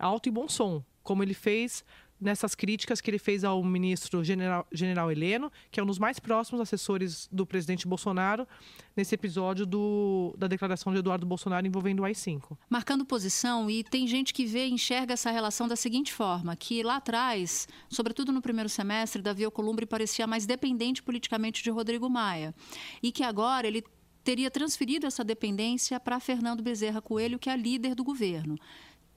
alto 0.00 0.28
e 0.28 0.32
bom 0.32 0.48
som, 0.48 0.82
como 1.02 1.22
ele 1.22 1.34
fez 1.34 1.84
nessas 2.20 2.54
críticas 2.54 3.00
que 3.00 3.10
ele 3.10 3.18
fez 3.18 3.44
ao 3.44 3.64
ministro 3.64 4.22
general, 4.22 4.66
general 4.70 5.10
Heleno, 5.10 5.50
que 5.70 5.80
é 5.80 5.82
um 5.82 5.86
dos 5.86 5.98
mais 5.98 6.20
próximos 6.20 6.60
assessores 6.60 7.28
do 7.32 7.46
presidente 7.46 7.88
Bolsonaro, 7.88 8.46
nesse 8.94 9.14
episódio 9.14 9.64
do, 9.64 10.34
da 10.36 10.46
declaração 10.46 10.92
de 10.92 10.98
Eduardo 10.98 11.24
Bolsonaro 11.24 11.66
envolvendo 11.66 12.00
o 12.00 12.04
AI-5. 12.04 12.58
marcando 12.68 13.04
posição 13.04 13.70
e 13.70 13.82
tem 13.82 14.06
gente 14.06 14.34
que 14.34 14.44
vê 14.44 14.66
e 14.66 14.72
enxerga 14.72 15.14
essa 15.14 15.30
relação 15.30 15.66
da 15.66 15.76
seguinte 15.76 16.12
forma, 16.12 16.54
que 16.54 16.82
lá 16.82 16.96
atrás, 16.96 17.66
sobretudo 17.88 18.32
no 18.32 18.42
primeiro 18.42 18.68
semestre, 18.68 19.22
Davi 19.22 19.44
Alcolumbre 19.44 19.86
parecia 19.86 20.26
mais 20.26 20.44
dependente 20.44 21.02
politicamente 21.02 21.62
de 21.62 21.70
Rodrigo 21.70 22.10
Maia 22.10 22.54
e 23.02 23.10
que 23.10 23.22
agora 23.22 23.66
ele 23.66 23.82
teria 24.22 24.50
transferido 24.50 25.06
essa 25.06 25.24
dependência 25.24 25.98
para 25.98 26.20
Fernando 26.20 26.62
Bezerra 26.62 27.00
Coelho, 27.00 27.38
que 27.38 27.48
é 27.48 27.56
líder 27.56 27.94
do 27.94 28.04
governo. 28.04 28.58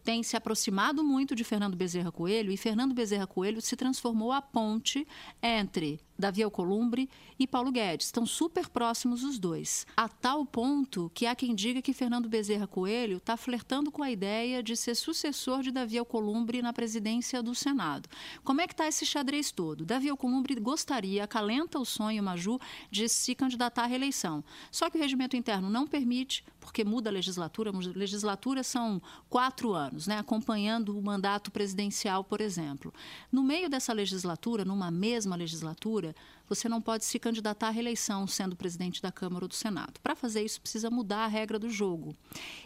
Tem 0.03 0.21
se 0.21 0.35
aproximado 0.35 1.03
muito 1.03 1.33
de 1.33 1.43
Fernando 1.43 1.77
Bezerra 1.77 2.11
Coelho 2.11 2.51
e 2.51 2.57
Fernando 2.57 2.93
Bezerra 2.93 3.25
Coelho 3.25 3.61
se 3.61 3.75
transformou 3.75 4.31
a 4.31 4.41
ponte 4.41 5.07
entre 5.41 5.99
Davi 6.17 6.43
Alcolumbre 6.43 7.09
e 7.39 7.47
Paulo 7.47 7.71
Guedes. 7.71 8.07
Estão 8.07 8.25
super 8.25 8.69
próximos 8.69 9.23
os 9.23 9.39
dois. 9.39 9.85
A 9.95 10.07
tal 10.07 10.45
ponto 10.45 11.11
que 11.13 11.25
há 11.25 11.35
quem 11.35 11.55
diga 11.55 11.81
que 11.81 11.93
Fernando 11.93 12.29
Bezerra 12.29 12.67
Coelho 12.67 13.17
está 13.17 13.35
flertando 13.35 13.91
com 13.91 14.03
a 14.03 14.11
ideia 14.11 14.61
de 14.61 14.75
ser 14.75 14.95
sucessor 14.95 15.61
de 15.61 15.71
Davi 15.71 15.97
Alcolumbre 15.97 16.61
na 16.61 16.73
presidência 16.73 17.41
do 17.41 17.55
Senado. 17.55 18.09
Como 18.43 18.61
é 18.61 18.67
que 18.67 18.73
está 18.73 18.87
esse 18.87 19.05
xadrez 19.05 19.51
todo? 19.51 19.85
Davi 19.85 20.09
Alcolumbre 20.09 20.55
gostaria, 20.55 21.23
acalenta 21.23 21.79
o 21.79 21.85
sonho, 21.85 22.23
Maju, 22.23 22.59
de 22.89 23.07
se 23.09 23.35
candidatar 23.35 23.83
à 23.83 23.87
reeleição. 23.87 24.43
Só 24.71 24.89
que 24.89 24.97
o 24.97 25.01
regimento 25.01 25.35
interno 25.35 25.69
não 25.69 25.87
permite, 25.87 26.43
porque 26.59 26.83
muda 26.83 27.09
a 27.09 27.13
legislatura. 27.13 27.71
Legislatura 27.95 28.63
são 28.63 29.01
quatro 29.29 29.73
anos, 29.73 30.07
né? 30.07 30.17
acompanhando 30.17 30.97
o 30.97 31.01
mandato 31.01 31.51
presidencial, 31.51 32.23
por 32.23 32.41
exemplo. 32.41 32.93
No 33.31 33.43
meio 33.43 33.69
dessa 33.69 33.93
legislatura, 33.93 34.65
numa 34.65 34.89
mesma 34.89 35.35
legislatura, 35.35 36.02
você 36.47 36.67
não 36.67 36.81
pode 36.81 37.05
se 37.05 37.17
candidatar 37.19 37.67
à 37.67 37.71
reeleição 37.71 38.27
sendo 38.27 38.55
presidente 38.55 39.01
da 39.01 39.11
Câmara 39.11 39.45
ou 39.45 39.49
do 39.49 39.53
Senado. 39.53 39.99
Para 40.01 40.15
fazer 40.15 40.43
isso, 40.43 40.59
precisa 40.59 40.89
mudar 40.89 41.25
a 41.25 41.27
regra 41.27 41.57
do 41.57 41.69
jogo. 41.69 42.15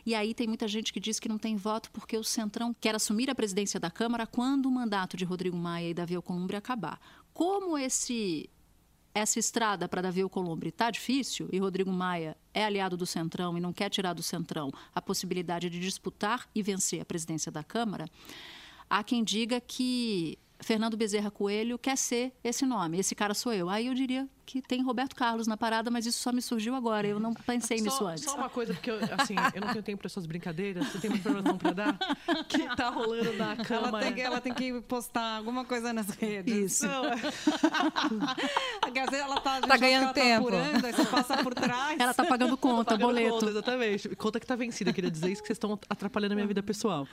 E 0.06 0.16
aí 0.16 0.34
tem 0.34 0.48
muita 0.48 0.68
gente 0.68 0.92
que 0.92 1.00
diz 1.00 1.20
que 1.20 1.30
não 1.30 1.38
tem 1.38 1.56
voto 1.56 1.92
porque 1.92 2.18
o 2.18 2.24
Centrão 2.24 2.74
quer 2.74 2.96
assumir 2.96 3.30
a 3.30 3.36
presidência 3.36 3.80
da 3.80 3.92
Câmara 3.92 4.26
quando 4.26 4.68
o 4.68 4.72
mandato 4.72 5.16
de 5.16 5.26
Rodrigo 5.26 5.58
Maia 5.58 5.90
e 5.90 5.94
Davi 5.94 6.16
Alcolumbre 6.16 6.56
acabar. 6.56 7.00
Como 7.34 7.78
esse 7.78 8.50
essa 9.18 9.40
estrada 9.40 9.90
para 9.90 10.02
Davi 10.02 10.22
Alcolumbre 10.22 10.70
está 10.70 10.92
difícil 10.92 11.50
e 11.52 11.58
Rodrigo 11.58 11.92
Maia 11.92 12.38
é 12.54 12.64
aliado 12.64 12.96
do 12.96 13.06
Centrão 13.06 13.58
e 13.58 13.62
não 13.62 13.74
quer 13.74 13.90
tirar 13.90 14.14
do 14.14 14.22
Centrão 14.22 14.72
a 14.94 15.02
possibilidade 15.02 15.70
de 15.70 15.80
disputar 15.80 16.48
e 16.54 16.62
vencer 16.62 17.02
a 17.02 17.06
presidência 17.06 17.52
da 17.52 17.64
Câmara, 17.64 18.06
há 18.90 19.04
quem 19.04 19.24
diga 19.24 19.60
que 19.60 20.38
Fernando 20.60 20.98
Bezerra 20.98 21.30
Coelho 21.30 21.78
quer 21.78 21.98
ser 21.98 22.34
esse 22.44 22.66
nome. 22.66 23.00
Esse 23.00 23.14
cara 23.14 23.34
sou 23.34 23.54
eu. 23.54 23.70
Aí 23.70 23.88
eu 23.88 23.94
diria 23.94 24.28
que 24.46 24.62
tem 24.62 24.82
Roberto 24.82 25.14
Carlos 25.16 25.46
na 25.46 25.58
parada, 25.58 25.92
mas 25.92 26.06
isso 26.06 26.20
só 26.20 26.32
me 26.32 26.42
surgiu 26.42 26.74
agora. 26.74 27.06
Eu 27.06 27.20
não 27.20 27.34
pensei 27.34 27.82
nisso 27.82 27.98
Só, 27.98 28.08
antes. 28.08 28.24
só 28.24 28.36
uma 28.36 28.50
coisa, 28.50 28.74
porque 28.74 28.90
eu, 28.90 28.98
assim, 29.18 29.36
eu 29.54 29.60
não 29.62 29.70
tenho 29.74 29.84
tempo 29.84 29.98
para 30.00 30.08
essas 30.08 30.26
brincadeiras, 30.26 30.88
você 30.88 31.00
tem 31.00 31.10
uma 31.10 31.18
informação 31.18 31.58
para 31.58 31.72
dar? 31.74 31.98
Que 32.48 32.76
tá 32.76 32.90
rolando 32.90 33.34
na 33.34 33.54
Ela 33.54 33.64
Câmara. 33.66 34.06
tem, 34.06 34.14
que, 34.16 34.22
ela 34.22 34.42
tem 34.42 34.54
que 34.54 34.82
postar 34.82 35.38
alguma 35.38 35.66
coisa 35.66 35.92
nas 35.92 36.08
redes. 36.12 36.54
Isso. 36.76 36.88
Não, 36.88 37.06
é- 37.08 37.18
Quer 38.94 39.06
dizer, 39.06 39.18
ela 39.18 39.40
tá, 39.42 39.52
a 39.52 39.56
gente 39.56 39.68
Tá 39.68 39.78
ganhando 39.78 40.04
ela 40.06 40.14
tempo. 40.14 40.50
Tá 40.50 40.58
apurando, 40.58 40.86
aí 40.86 40.94
você 40.94 41.06
passa 41.06 41.44
por 41.44 41.54
trás. 41.54 42.00
Ela 42.00 42.14
tá 42.14 42.26
pagando 42.26 42.56
conta, 42.58 42.92
Pagando 42.92 43.08
boleto. 43.08 43.34
conta, 43.34 43.46
exatamente. 43.50 44.16
Conta 44.16 44.40
que 44.40 44.46
tá 44.48 44.56
vencida, 44.56 44.94
queria 44.94 45.12
dizer 45.12 45.32
isso, 45.32 45.42
que 45.42 45.48
vocês 45.48 45.58
estão 45.58 45.78
atrapalhando 45.90 46.32
a 46.34 46.36
minha 46.36 46.48
vida 46.48 46.64
pessoal. 46.64 47.08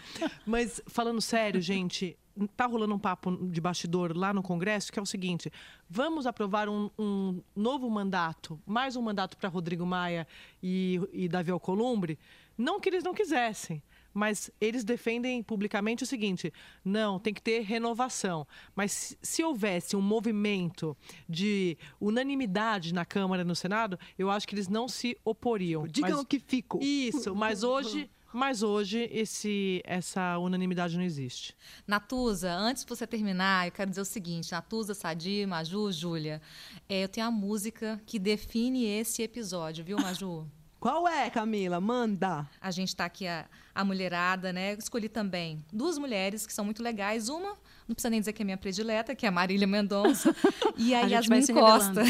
Mas, 0.46 0.80
falando 0.86 1.20
sério, 1.20 1.60
gente, 1.60 2.16
tá 2.56 2.66
rolando 2.66 2.94
um 2.94 2.98
papo 2.98 3.30
de 3.48 3.60
bastidor 3.60 4.16
lá 4.16 4.32
no 4.32 4.42
Congresso, 4.42 4.92
que 4.92 4.98
é 4.98 5.02
o 5.02 5.06
seguinte: 5.06 5.50
vamos 5.88 6.26
aprovar 6.26 6.68
um, 6.68 6.90
um 6.98 7.42
novo 7.54 7.88
mandato, 7.88 8.60
mais 8.66 8.96
um 8.96 9.02
mandato 9.02 9.36
para 9.36 9.48
Rodrigo 9.48 9.86
Maia 9.86 10.26
e, 10.62 11.00
e 11.12 11.28
Davi 11.28 11.50
Alcolumbre? 11.50 12.18
Não 12.56 12.80
que 12.80 12.88
eles 12.88 13.02
não 13.04 13.14
quisessem. 13.14 13.82
Mas 14.14 14.48
eles 14.60 14.84
defendem 14.84 15.42
publicamente 15.42 16.04
o 16.04 16.06
seguinte: 16.06 16.52
não, 16.84 17.18
tem 17.18 17.34
que 17.34 17.42
ter 17.42 17.62
renovação. 17.62 18.46
Mas 18.74 18.92
se, 18.92 19.18
se 19.20 19.42
houvesse 19.42 19.96
um 19.96 20.00
movimento 20.00 20.96
de 21.28 21.76
unanimidade 22.00 22.94
na 22.94 23.04
Câmara 23.04 23.42
e 23.42 23.44
no 23.44 23.56
Senado, 23.56 23.98
eu 24.16 24.30
acho 24.30 24.46
que 24.46 24.54
eles 24.54 24.68
não 24.68 24.86
se 24.86 25.18
oporiam. 25.24 25.84
Digam 25.88 26.10
Mas- 26.10 26.20
o 26.20 26.24
que 26.24 26.38
fico. 26.38 26.78
Isso, 26.80 27.34
mas 27.34 27.64
hoje, 27.64 28.08
mas 28.34 28.62
hoje 28.64 29.08
esse, 29.12 29.80
essa 29.84 30.36
unanimidade 30.38 30.96
não 30.96 31.04
existe. 31.04 31.56
Natuza, 31.86 32.52
antes 32.52 32.84
de 32.84 32.88
você 32.88 33.06
terminar, 33.06 33.68
eu 33.68 33.72
quero 33.72 33.90
dizer 33.90 34.00
o 34.00 34.04
seguinte: 34.04 34.50
Natuza, 34.50 34.92
Sadi, 34.92 35.46
Maju, 35.46 35.92
Júlia, 35.92 36.42
é, 36.88 37.04
eu 37.04 37.08
tenho 37.08 37.26
a 37.26 37.30
música 37.30 38.00
que 38.04 38.18
define 38.18 38.84
esse 38.84 39.22
episódio, 39.22 39.84
viu, 39.84 39.96
Maju? 39.98 40.46
Qual 40.84 41.08
é, 41.08 41.30
Camila? 41.30 41.80
Manda. 41.80 42.46
A 42.60 42.70
gente 42.70 42.88
está 42.88 43.06
aqui, 43.06 43.26
a, 43.26 43.46
a 43.74 43.82
mulherada, 43.82 44.52
né? 44.52 44.74
Escolhi 44.74 45.08
também 45.08 45.64
duas 45.72 45.96
mulheres 45.96 46.46
que 46.46 46.52
são 46.52 46.62
muito 46.62 46.82
legais. 46.82 47.30
Uma, 47.30 47.56
não 47.88 47.94
precisa 47.94 48.10
nem 48.10 48.20
dizer 48.20 48.34
que 48.34 48.42
é 48.42 48.44
minha 48.44 48.58
predileta, 48.58 49.14
que 49.14 49.24
é 49.24 49.30
a 49.30 49.32
Marília 49.32 49.66
Mendonça. 49.66 50.36
e 50.76 50.94
a, 50.94 51.06
A 51.06 51.06
Yasmin 51.06 51.46
Costa. 51.46 52.02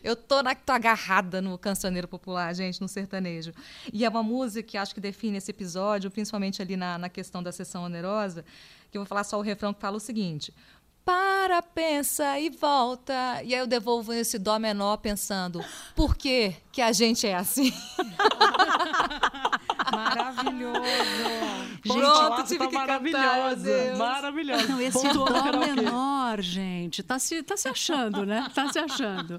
Eu 0.00 0.14
tô, 0.14 0.44
na, 0.44 0.54
tô 0.54 0.70
agarrada 0.70 1.42
no 1.42 1.58
cancioneiro 1.58 2.06
popular, 2.06 2.54
gente, 2.54 2.80
no 2.80 2.86
sertanejo. 2.86 3.52
E 3.92 4.04
é 4.04 4.08
uma 4.08 4.22
música 4.22 4.62
que 4.62 4.78
acho 4.78 4.94
que 4.94 5.00
define 5.00 5.38
esse 5.38 5.50
episódio, 5.50 6.12
principalmente 6.12 6.62
ali 6.62 6.76
na, 6.76 6.98
na 6.98 7.08
questão 7.08 7.42
da 7.42 7.50
sessão 7.50 7.82
onerosa, 7.82 8.44
que 8.92 8.96
eu 8.96 9.00
vou 9.00 9.06
falar 9.06 9.24
só 9.24 9.36
o 9.38 9.42
refrão 9.42 9.74
que 9.74 9.80
fala 9.80 9.96
o 9.96 10.00
seguinte. 10.00 10.54
Para, 11.04 11.60
pensa 11.60 12.38
e 12.40 12.48
volta. 12.48 13.42
E 13.42 13.54
aí 13.54 13.60
eu 13.60 13.66
devolvo 13.66 14.12
esse 14.12 14.38
dó 14.38 14.58
menor 14.58 14.96
pensando, 14.98 15.62
por 15.94 16.16
que 16.16 16.54
que 16.72 16.80
a 16.80 16.92
gente 16.92 17.26
é 17.26 17.34
assim? 17.34 17.72
Maravilhoso. 19.92 20.82
Gente, 21.84 21.98
Pronto, 21.98 22.44
tive 22.44 22.54
tive 22.54 22.58
tá 22.58 22.66
que 22.68 22.74
maravilhosa. 22.74 23.94
Maravilhosa. 23.96 24.68
Não, 24.68 24.80
esse 24.80 25.02
Pontuou 25.02 25.28
no 25.28 25.52
dó 25.52 25.58
menor, 25.58 26.40
gente, 26.40 27.02
tá 27.02 27.18
se, 27.18 27.42
tá 27.42 27.56
se 27.56 27.68
achando, 27.68 28.24
né? 28.24 28.46
Tá 28.54 28.72
se 28.72 28.78
achando. 28.78 29.38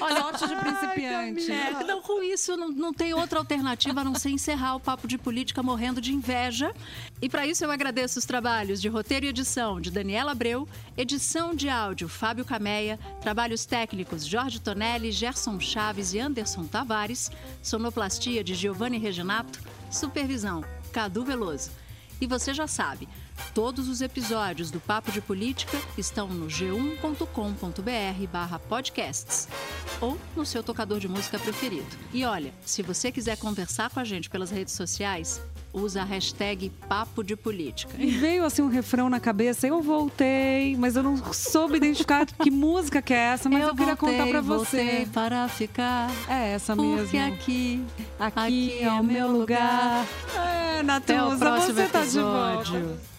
Olha, 0.00 0.20
sorte 0.20 0.48
de 0.48 0.56
principiante. 0.56 1.84
Não, 1.86 2.02
com 2.02 2.22
isso, 2.22 2.56
não, 2.56 2.68
não 2.68 2.92
tem 2.92 3.14
outra 3.14 3.38
alternativa 3.38 4.00
a 4.00 4.04
não 4.04 4.14
ser 4.14 4.30
encerrar 4.30 4.76
o 4.76 4.80
papo 4.80 5.08
de 5.08 5.18
política 5.18 5.62
morrendo 5.62 6.00
de 6.00 6.12
inveja. 6.12 6.72
E 7.20 7.28
para 7.28 7.46
isso 7.46 7.64
eu 7.64 7.70
agradeço 7.70 8.18
os 8.18 8.24
trabalhos 8.24 8.80
de 8.80 8.88
roteiro 8.88 9.26
e 9.26 9.28
edição 9.28 9.80
de 9.80 9.90
Daniela 9.90 10.32
Abreu, 10.32 10.68
edição 10.96 11.54
de 11.54 11.68
áudio 11.68 12.08
Fábio 12.08 12.44
Cameia, 12.44 12.98
trabalhos 13.20 13.66
técnicos 13.66 14.26
Jorge 14.26 14.60
Tonelli, 14.60 15.12
Gerson 15.12 15.58
Chaves 15.60 16.14
e 16.14 16.18
Anderson 16.18 16.64
Tavares, 16.64 17.30
sonoplastia 17.62 18.42
de 18.42 18.54
Giovanni 18.54 18.98
Reginato, 18.98 19.60
supervisão 19.90 20.64
Cadu 20.92 21.24
Veloso. 21.24 21.70
E 22.20 22.26
você 22.26 22.52
já 22.52 22.66
sabe, 22.66 23.08
todos 23.54 23.88
os 23.88 24.02
episódios 24.02 24.70
do 24.70 24.78
Papo 24.78 25.10
de 25.10 25.22
Política 25.22 25.78
estão 25.96 26.28
no 26.28 26.48
g1.com.br 26.48 28.26
barra 28.30 28.58
podcasts 28.58 29.48
ou 30.00 30.18
no 30.36 30.44
seu 30.44 30.62
tocador 30.62 31.00
de 31.00 31.08
música 31.08 31.38
preferido. 31.38 31.96
E 32.12 32.24
olha, 32.24 32.52
se 32.60 32.82
você 32.82 33.10
quiser 33.10 33.38
conversar 33.38 33.88
com 33.88 34.00
a 34.00 34.04
gente 34.04 34.28
pelas 34.28 34.50
redes 34.50 34.74
sociais, 34.74 35.40
usa 35.72 36.02
a 36.02 36.04
hashtag 36.04 36.70
Papo 36.88 37.22
de 37.22 37.36
Política. 37.36 37.94
E 37.98 38.06
veio 38.10 38.44
assim 38.44 38.62
um 38.62 38.68
refrão 38.68 39.08
na 39.08 39.20
cabeça, 39.20 39.66
eu 39.66 39.80
voltei, 39.82 40.76
mas 40.76 40.96
eu 40.96 41.02
não 41.02 41.16
soube 41.32 41.76
identificar 41.76 42.26
que 42.26 42.50
música 42.52 43.00
que 43.00 43.12
é 43.14 43.18
essa, 43.18 43.48
mas 43.48 43.62
eu, 43.62 43.74
queria 43.74 43.94
voltei, 43.94 44.18
contar 44.18 44.30
pra 44.30 44.40
voltei 44.40 45.04
você. 45.04 45.08
para 45.12 45.48
ficar. 45.48 46.10
É 46.28 46.52
essa 46.52 46.74
Porque 46.76 47.16
mesmo. 47.18 47.34
aqui, 47.34 47.84
Aqui 48.18 48.38
aqui 48.40 48.82
é 48.82 48.90
o 48.92 49.04
meu 49.04 49.30
lugar. 49.30 50.06
É, 50.36 50.80
Até 50.90 51.22
o 51.22 51.30
Natuza, 51.30 51.72
você 51.72 51.86
tá 51.86 52.00
de 52.00 52.04
episódio. 52.06 52.80
volta. 52.80 53.10